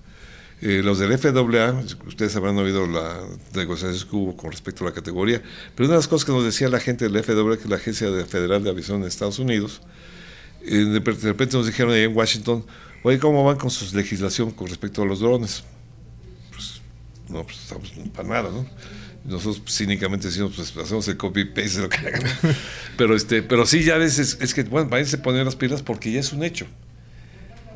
Eh, 0.63 0.81
los 0.83 0.99
del 0.99 1.17
FAA, 1.19 1.85
ustedes 2.07 2.35
habrán 2.35 2.57
oído 2.57 2.87
la 2.87 3.21
negociación 3.55 4.09
que 4.09 4.17
hubo 4.17 4.37
con 4.37 4.51
respecto 4.51 4.85
a 4.85 4.89
la 4.89 4.95
categoría, 4.95 5.43
pero 5.75 5.87
una 5.87 5.97
de 5.97 5.99
las 5.99 6.09
cosas 6.09 6.25
que 6.25 6.33
nos 6.33 6.45
decía 6.45 6.71
la 6.71 6.81
gente 6.81 7.07
del 7.07 7.23
FAA, 7.23 7.59
que 7.59 7.65
es 7.65 7.69
la 7.69 7.77
Agencia 7.77 8.09
Federal 8.25 8.65
de 8.65 8.71
Aviación 8.71 9.03
de 9.03 9.09
Estados 9.09 9.39
Unidos, 9.39 9.83
eh, 10.63 10.77
de 10.77 11.01
repente 11.01 11.59
nos 11.59 11.67
dijeron 11.67 11.93
ahí 11.93 12.05
en 12.05 12.17
Washington, 12.17 12.65
oye, 13.03 13.19
¿cómo 13.19 13.45
van 13.45 13.59
con 13.59 13.69
su 13.71 13.95
legislación 13.95 14.51
con 14.51 14.69
respecto 14.69 15.03
a 15.03 15.05
los 15.05 15.21
drones? 15.21 15.63
No, 17.29 17.45
pues 17.45 17.59
estamos 17.59 17.93
para 18.15 18.29
nada, 18.29 18.51
¿no? 18.51 18.67
Nosotros 19.25 19.63
cínicamente 19.69 20.29
decimos, 20.29 20.53
pues 20.55 20.77
hacemos 20.77 21.09
el 21.09 21.17
copy-paste 21.17 21.77
de 21.77 21.83
lo 21.83 21.89
que 21.89 21.97
hagan. 21.97 22.23
pero, 22.97 23.17
este, 23.17 23.43
pero 23.43 23.67
sí, 23.67 23.83
ya 23.83 23.97
a 23.97 23.99
veces 23.99 24.39
es 24.41 24.55
que, 24.55 24.63
bueno, 24.63 24.89
váyanse 24.89 25.17
a 25.17 25.23
poner 25.23 25.45
las 25.45 25.57
pilas 25.57 25.83
porque 25.83 26.13
ya 26.13 26.21
es 26.21 26.33
un 26.33 26.45
hecho. 26.45 26.67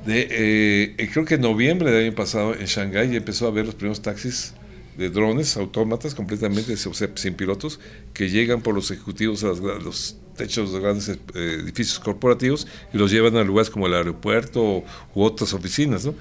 De, 0.07 0.29
eh, 0.31 1.11
creo 1.13 1.25
que 1.25 1.35
en 1.35 1.43
noviembre 1.43 1.91
del 1.91 2.07
año 2.07 2.15
pasado 2.15 2.55
en 2.55 2.67
Shanghái 2.67 3.11
ya 3.11 3.17
empezó 3.17 3.47
a 3.49 3.51
ver 3.51 3.67
los 3.67 3.75
primeros 3.75 4.01
taxis 4.01 4.55
de 4.97 5.11
drones 5.11 5.57
autómatas 5.57 6.15
completamente 6.15 6.73
o 6.73 6.95
sea, 6.95 7.09
sin 7.15 7.35
pilotos 7.35 7.81
que 8.15 8.31
llegan 8.31 8.63
por 8.63 8.75
los 8.75 8.91
ejecutivos 8.91 9.45
a 9.45 9.49
los, 9.49 10.17
techos 10.37 10.73
de 10.73 10.81
grandes 10.81 11.09
eh, 11.09 11.17
edificios 11.35 11.99
corporativos 11.99 12.67
y 12.95 12.97
los 12.97 13.11
llevan 13.11 13.37
a 13.37 13.45
lugares 13.45 13.69
como 13.69 13.87
el 13.89 13.95
aeropuerto 13.95 14.85
u 15.15 15.23
otras 15.23 15.53
oficinas. 15.53 16.07
¿no? 16.07 16.15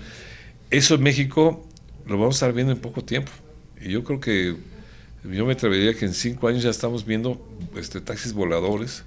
Eso 0.71 0.95
en 0.95 1.03
México 1.03 1.68
lo 2.09 2.17
vamos 2.17 2.35
a 2.35 2.37
estar 2.37 2.53
viendo 2.53 2.73
en 2.73 2.79
poco 2.79 3.03
tiempo. 3.03 3.31
Y 3.79 3.91
yo 3.91 4.03
creo 4.03 4.19
que 4.19 4.55
yo 5.23 5.45
me 5.45 5.53
atrevería 5.53 5.93
que 5.93 6.05
en 6.05 6.13
cinco 6.13 6.47
años 6.47 6.63
ya 6.63 6.69
estamos 6.69 7.05
viendo 7.05 7.41
este, 7.75 8.01
taxis 8.01 8.33
voladores 8.33 9.03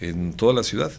en 0.00 0.32
toda 0.34 0.52
la 0.52 0.62
ciudad 0.62 0.92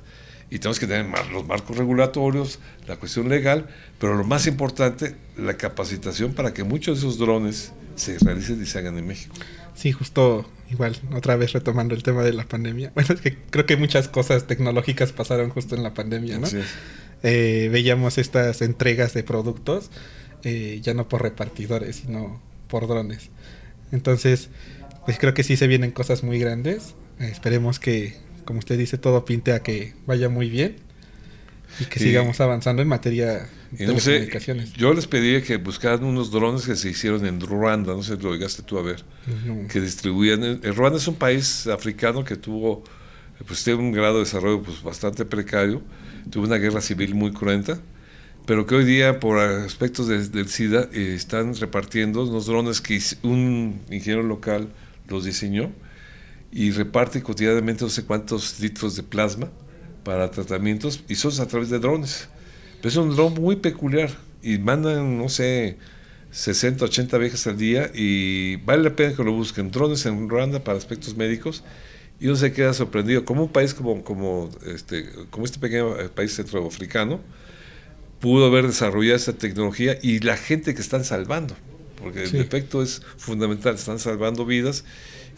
y 0.50 0.60
tenemos 0.60 0.80
que 0.80 0.88
tener 0.88 1.06
los 1.32 1.46
marcos 1.46 1.78
regulatorios, 1.78 2.60
la 2.88 2.96
cuestión 2.96 3.28
legal, 3.28 3.68
pero 4.00 4.16
lo 4.16 4.24
más 4.24 4.48
importante, 4.48 5.16
la 5.36 5.58
capacitación 5.58 6.34
para 6.34 6.54
que 6.54 6.64
muchos 6.64 7.02
de 7.02 7.08
esos 7.08 7.18
drones 7.18 7.74
se 7.96 8.18
realicen 8.20 8.62
y 8.62 8.66
se 8.66 8.78
hagan 8.80 8.98
en 8.98 9.08
México. 9.08 9.36
Sí, 9.76 9.92
justo 9.92 10.50
igual, 10.72 10.98
otra 11.14 11.36
vez 11.36 11.54
retomando 11.54 11.96
el 11.96 12.04
tema 12.04 12.24
de 12.24 12.34
la 12.34 12.46
pandemia. 12.46 12.92
Bueno, 12.96 13.14
es 13.14 13.22
que 13.22 13.38
creo 13.50 13.66
que 13.66 13.78
muchas 13.78 14.08
cosas 14.08 14.48
tecnológicas 14.48 15.12
pasaron 15.12 15.50
justo 15.50 15.76
en 15.76 15.84
la 15.84 15.94
pandemia, 15.94 16.40
¿no? 16.40 16.48
Eh, 17.24 17.70
veíamos 17.72 18.18
estas 18.18 18.62
entregas 18.62 19.14
de 19.14 19.24
productos 19.24 19.90
eh, 20.44 20.80
ya 20.82 20.94
no 20.94 21.08
por 21.08 21.22
repartidores, 21.22 21.98
sino 21.98 22.42
por 22.68 22.88
drones. 22.88 23.30
Entonces, 23.92 24.50
pues 25.06 25.18
creo 25.20 25.34
que 25.34 25.44
sí 25.44 25.58
se 25.58 25.68
vienen 25.68 25.92
cosas 25.92 26.24
muy 26.24 26.40
grandes. 26.40 26.96
Eh, 27.20 27.30
esperemos 27.32 27.80
que 27.80 28.28
como 28.48 28.60
usted 28.60 28.78
dice, 28.78 28.98
todo 28.98 29.26
pinte 29.26 29.52
a 29.52 29.62
que 29.62 29.94
vaya 30.08 30.30
muy 30.30 30.50
bien 30.50 30.78
y 31.82 31.86
que 31.86 32.00
sigamos 32.00 32.40
avanzando 32.40 32.82
en 32.82 32.88
materia 32.88 33.50
de 33.72 33.86
telecomunicaciones. 33.86 34.72
yo 34.74 34.94
les 34.94 35.06
pedí 35.06 35.42
que 35.42 35.58
buscaran 35.58 36.06
unos 36.06 36.32
drones 36.32 36.66
que 36.66 36.78
se 36.78 36.90
hicieron 36.90 37.26
en 37.26 37.42
Ruanda, 37.42 37.94
no 37.94 38.02
sé 38.02 38.16
si 38.16 38.24
lo 38.24 38.30
oigaste 38.30 38.64
tú 38.64 38.80
a 38.80 38.82
ver, 38.82 39.04
que 39.70 39.82
distribuían. 39.82 40.62
Ruanda 40.64 40.98
es 40.98 41.08
un 41.10 41.16
país 41.16 41.68
africano 41.68 42.24
que 42.24 42.38
tuvo, 42.38 42.84
pues 43.46 43.66
tiene 43.66 43.82
un 43.82 43.92
grado 43.92 44.14
de 44.14 44.20
desarrollo 44.22 44.64
pues 44.64 44.82
bastante 44.82 45.26
precario, 45.26 45.82
tuvo 46.32 46.46
una 46.46 46.56
guerra 46.56 46.80
civil 46.80 47.14
muy 47.14 47.34
cruenta, 47.34 47.78
pero 48.48 48.66
que 48.66 48.76
hoy 48.76 48.86
día 48.86 49.20
por 49.20 49.40
aspectos 49.40 50.08
del 50.08 50.48
SIDA 50.48 50.88
eh, 50.94 51.14
están 51.14 51.54
repartiendo 51.54 52.24
unos 52.24 52.46
drones 52.46 52.80
que 52.80 52.98
un 53.22 53.82
ingeniero 53.92 54.24
local 54.24 54.70
los 55.10 55.26
diseñó 55.26 55.70
y 56.50 56.72
reparte 56.72 57.22
cotidianamente 57.22 57.84
no 57.84 57.90
sé 57.90 58.06
cuántos 58.06 58.62
litros 58.62 58.96
de 58.96 59.04
plasma 59.04 59.50
para 60.06 60.32
tratamientos 60.32 61.04
y 61.10 61.16
son 61.16 61.34
a 61.42 61.46
través 61.46 61.70
de 61.70 61.80
drones. 61.80 62.30
Pero 62.78 62.88
es 62.88 62.96
un 62.96 63.14
dron 63.14 63.34
muy 63.34 63.58
peculiar 63.58 64.12
y 64.42 64.58
mandan, 64.60 65.18
no 65.18 65.28
sé, 65.28 65.76
60, 66.32 66.86
80 66.86 67.18
viejas 67.18 67.48
al 67.48 67.58
día 67.58 67.92
y 67.94 68.56
vale 68.58 68.82
la 68.84 68.96
pena 68.96 69.14
que 69.14 69.26
lo 69.26 69.34
busquen. 69.34 69.72
Drones 69.72 70.06
en 70.06 70.30
Ruanda 70.30 70.64
para 70.64 70.78
aspectos 70.78 71.18
médicos 71.18 71.66
y 72.18 72.28
uno 72.28 72.38
se 72.38 72.54
queda 72.54 72.74
sorprendido. 72.74 73.26
Como 73.26 73.44
un 73.44 73.52
país 73.52 73.74
como, 73.74 74.06
como, 74.06 74.50
este, 74.66 75.10
como 75.32 75.44
este 75.44 75.60
pequeño 75.60 76.00
eh, 76.00 76.08
país 76.08 76.34
centroafricano 76.34 77.20
pudo 78.20 78.48
haber 78.48 78.68
desarrollado 78.68 79.16
esta 79.16 79.34
tecnología 79.34 79.98
y 80.02 80.20
la 80.20 80.38
gente 80.38 80.74
que 80.74 80.82
están 80.82 81.04
salvando, 81.04 81.56
porque 82.02 82.24
el 82.24 82.36
efecto 82.36 82.82
es 82.82 83.02
fundamental, 83.18 83.76
están 83.76 84.00
salvando 84.00 84.46
vidas 84.46 84.84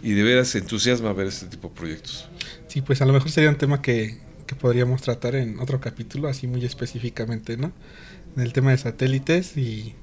y 0.01 0.13
de 0.13 0.23
veras 0.23 0.55
entusiasma 0.55 1.13
ver 1.13 1.27
este 1.27 1.47
tipo 1.47 1.69
de 1.69 1.75
proyectos. 1.75 2.29
Sí, 2.67 2.81
pues 2.81 3.01
a 3.01 3.05
lo 3.05 3.13
mejor 3.13 3.31
sería 3.31 3.49
un 3.49 3.57
tema 3.57 3.81
que, 3.81 4.19
que 4.45 4.55
podríamos 4.55 5.01
tratar 5.01 5.35
en 5.35 5.59
otro 5.59 5.79
capítulo, 5.79 6.27
así 6.27 6.47
muy 6.47 6.63
específicamente, 6.65 7.57
¿no? 7.57 7.71
En 8.35 8.43
el 8.43 8.53
tema 8.53 8.71
de 8.71 8.77
satélites 8.77 9.57
y 9.57 9.95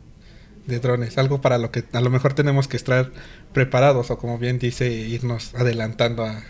de 0.67 0.81
drones, 0.81 1.17
algo 1.17 1.41
para 1.41 1.59
lo 1.59 1.71
que 1.71 1.85
a 1.93 2.01
lo 2.01 2.11
mejor 2.11 2.35
tenemos 2.35 2.67
que 2.69 2.77
estar 2.77 3.13
preparados 3.53 4.11
o 4.11 4.19
como 4.19 4.39
bien 4.39 4.59
dice, 4.59 4.91
irnos 4.93 5.55
adelantando 5.55 6.25
a, 6.25 6.45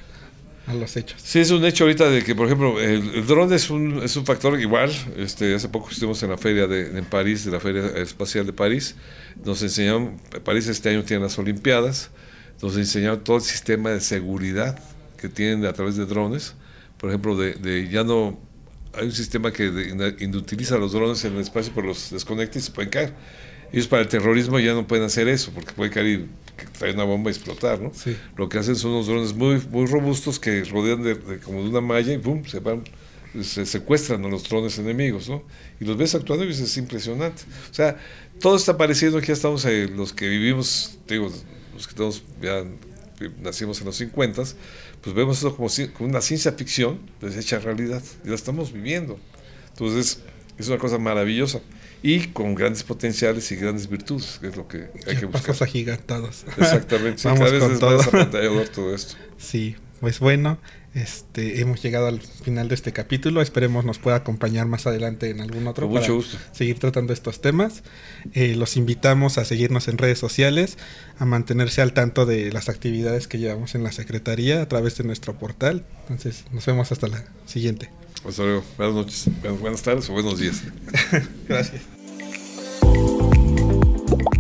a 0.67 0.75
los 0.75 0.97
hechos. 0.97 1.21
Sí, 1.23 1.39
es 1.39 1.51
un 1.51 1.65
hecho 1.65 1.85
ahorita 1.85 2.11
de 2.11 2.23
que, 2.25 2.35
por 2.35 2.47
ejemplo, 2.47 2.81
el, 2.81 3.27
dron 3.27 3.53
es 3.53 3.71
un, 3.71 4.03
es 4.03 4.17
un 4.17 4.27
factor 4.27 4.61
igual. 4.61 4.91
Este, 5.17 5.55
hace 5.55 5.69
poco 5.69 5.91
estuvimos 5.91 6.23
en 6.23 6.31
la 6.31 6.39
feria 6.39 6.67
de, 6.67 6.99
en 6.99 7.05
París, 7.05 7.45
de 7.45 7.53
la 7.53 7.61
Feria 7.61 7.87
Espacial 7.97 8.47
de 8.47 8.53
París. 8.53 8.97
Nos 9.45 9.63
enseñaron, 9.63 10.21
París 10.45 10.67
este 10.67 10.91
año 10.91 11.05
tiene 11.05 11.23
las 11.23 11.39
Olimpiadas 11.39 12.11
nos 12.63 12.77
enseñaron 12.77 13.23
todo 13.23 13.37
el 13.37 13.43
sistema 13.43 13.91
de 13.91 14.01
seguridad 14.01 14.79
que 15.19 15.29
tienen 15.29 15.67
a 15.67 15.73
través 15.73 15.97
de 15.97 16.07
drones. 16.07 16.55
Por 16.99 17.11
ejemplo, 17.11 17.37
de, 17.37 17.89
ya 17.91 18.05
no 18.05 18.39
hay 18.95 19.07
un 19.07 19.13
sistema 19.13 19.53
que 19.53 19.69
utiliza 20.35 20.79
los 20.79 20.93
drones 20.93 21.25
en 21.25 21.35
el 21.35 21.41
espacio, 21.41 21.73
pero 21.75 21.89
los 21.89 22.11
desconecta 22.11 22.59
y 22.59 22.63
se 22.63 22.71
pueden 22.71 22.91
caer. 22.91 23.13
Ellos 23.73 23.89
para 23.89 24.03
el 24.03 24.09
terrorismo 24.09 24.59
ya 24.59 24.73
no 24.73 24.87
pueden 24.87 25.05
hacer 25.05 25.29
eso, 25.29 25.51
porque 25.53 25.73
puede 25.73 25.91
caer 25.91 26.07
y 26.07 26.27
traer 26.79 26.95
una 26.95 27.05
bomba 27.05 27.31
y 27.31 27.35
explotar, 27.35 27.81
¿no? 27.81 27.93
Lo 28.37 28.49
que 28.49 28.59
hacen 28.59 28.77
son 28.77 28.93
unos 28.93 29.07
drones 29.07 29.35
muy, 29.35 29.61
muy 29.71 29.87
robustos 29.87 30.39
que 30.39 30.65
rodean 30.65 31.03
de, 31.03 31.39
como 31.41 31.63
de 31.63 31.69
una 31.69 31.81
malla 31.81 32.13
y 32.13 32.19
¡pum! 32.19 32.45
se 32.45 32.61
van 32.61 32.85
se 33.43 33.67
secuestran 33.67 34.25
a 34.25 34.29
los 34.29 34.49
drones 34.49 34.79
enemigos, 34.79 35.29
¿no? 35.29 35.43
Y 35.81 35.85
los 35.85 35.97
ves 35.97 36.15
actuando 36.15 36.45
y 36.45 36.51
es 36.51 36.77
impresionante. 36.77 37.43
O 37.71 37.75
sea, 37.75 37.97
todo 38.41 38.57
está 38.57 38.77
pareciendo 38.77 39.21
que 39.21 39.27
ya 39.27 39.33
estamos 39.35 39.67
los 39.95 40.13
que 40.13 40.29
vivimos, 40.29 40.99
digo, 41.07 41.31
los 41.75 41.87
que 41.87 41.95
todos 41.95 42.23
ya 42.41 42.65
nacimos 43.43 43.81
en 43.81 43.87
los 43.87 43.97
50, 43.97 44.43
pues 45.03 45.15
vemos 45.15 45.39
eso 45.39 45.55
como, 45.57 45.69
como 45.95 46.09
una 46.09 46.21
ciencia 46.21 46.53
ficción 46.53 46.99
deshecha 47.21 47.59
realidad 47.59 48.03
y 48.25 48.29
la 48.29 48.35
estamos 48.35 48.73
viviendo. 48.73 49.19
Entonces, 49.71 50.21
es 50.59 50.69
una 50.69 50.79
cosa 50.79 50.99
maravillosa 50.99 51.61
y 52.03 52.29
con 52.29 52.55
grandes 52.55 52.83
potenciales 52.83 53.51
y 53.53 53.57
grandes 53.57 53.89
virtudes, 53.89 54.39
que 54.41 54.49
es 54.49 54.57
lo 54.57 54.69
que 54.69 54.91
hay 55.07 55.17
que 55.17 55.27
buscar. 55.27 55.43
Pasos 55.43 55.63
agigantados. 55.63 56.45
Exactamente, 56.57 57.19
sí, 57.19 57.29
cada 57.35 57.51
vez 57.51 57.63
es 57.63 57.79
todo. 57.79 57.97
más 57.97 58.71
todo 58.71 58.95
esto. 58.95 59.15
Sí, 59.39 59.77
pues 60.01 60.21
bueno, 60.21 60.59
este, 60.95 61.61
hemos 61.61 61.83
llegado 61.83 62.07
al 62.07 62.21
final 62.21 62.69
de 62.69 62.75
este 62.75 62.93
capítulo. 62.93 63.43
Esperemos 63.43 63.85
nos 63.85 63.99
pueda 63.99 64.17
acompañar 64.17 64.67
más 64.67 64.87
adelante 64.87 65.29
en 65.31 65.41
algún 65.41 65.67
otro 65.67 65.89
Con 65.89 65.99
mucho 65.99 66.15
gusto. 66.15 66.39
seguir 66.53 66.79
tratando 66.79 67.13
estos 67.13 67.41
temas. 67.41 67.83
Eh, 68.33 68.55
los 68.57 68.77
invitamos 68.77 69.37
a 69.39 69.45
seguirnos 69.45 69.89
en 69.89 69.99
redes 69.99 70.19
sociales, 70.19 70.79
a 71.19 71.25
mantenerse 71.25 71.83
al 71.83 71.93
tanto 71.93 72.25
de 72.25 72.53
las 72.53 72.69
actividades 72.69 73.27
que 73.29 73.39
llevamos 73.39 73.75
en 73.75 73.85
la 73.85 73.93
Secretaría 73.93 74.63
a 74.63 74.69
través 74.69 74.97
de 74.97 75.05
nuestro 75.05 75.39
portal. 75.39 75.85
Entonces, 76.03 76.45
nos 76.53 76.65
vemos 76.65 76.93
hasta 76.93 77.09
la 77.09 77.25
siguiente. 77.47 77.91
Hasta 78.25 78.43
luego. 78.43 78.65
Buenas 78.77 78.95
noches, 78.95 79.29
buenas 79.61 79.83
tardes 79.83 80.09
o 80.11 80.13
buenos 80.13 80.39
días. 80.39 80.63
Gracias. 81.49 81.83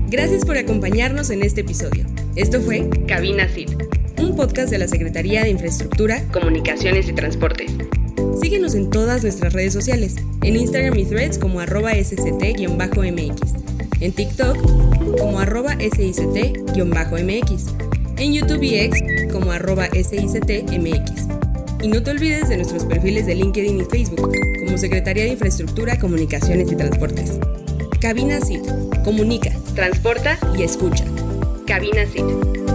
Gracias 0.09 0.45
por 0.45 0.57
acompañarnos 0.57 1.31
en 1.31 1.43
este 1.43 1.63
episodio. 1.63 2.07
Esto 2.37 2.61
fue 2.61 2.89
Cabina 3.07 3.49
CID 3.49 3.71
un 4.19 4.35
podcast 4.35 4.71
de 4.71 4.79
la 4.79 4.89
Secretaría 4.89 5.43
de 5.43 5.51
Infraestructura, 5.51 6.23
Comunicaciones 6.33 7.09
y 7.09 7.13
Transportes. 7.13 7.73
Síguenos 8.41 8.75
en 8.75 8.91
todas 8.91 9.23
nuestras 9.23 9.53
redes 9.53 9.73
sociales, 9.73 10.17
en 10.43 10.57
Instagram 10.57 10.99
y 10.99 11.05
Threads 11.05 11.39
como 11.39 11.61
arroba 11.61 11.93
sct-mx, 11.93 13.41
en 14.01 14.13
TikTok 14.13 15.19
como 15.19 15.41
arroba 15.41 15.75
sict-mx, 15.75 17.65
en 18.19 18.33
YouTube 18.33 18.63
y 18.63 18.77
X 18.77 19.03
como 19.33 19.53
arroba 19.53 19.87
sictmx. 19.87 21.46
Y 21.83 21.89
no 21.89 22.03
te 22.03 22.11
olvides 22.11 22.49
de 22.49 22.57
nuestros 22.57 22.85
perfiles 22.85 23.27
de 23.27 23.35
LinkedIn 23.35 23.81
y 23.81 23.85
Facebook, 23.85 24.33
como 24.65 24.79
Secretaría 24.79 25.25
de 25.25 25.31
Infraestructura, 25.31 25.99
Comunicaciones 25.99 26.71
y 26.73 26.77
Transportes. 26.77 27.39
Cabina 28.01 28.41
CIT. 28.41 28.65
Comunica, 29.05 29.53
transporta 29.75 30.39
y 30.57 30.63
escucha. 30.63 31.05
Cabina 31.67 32.05
CIT. 32.07 32.66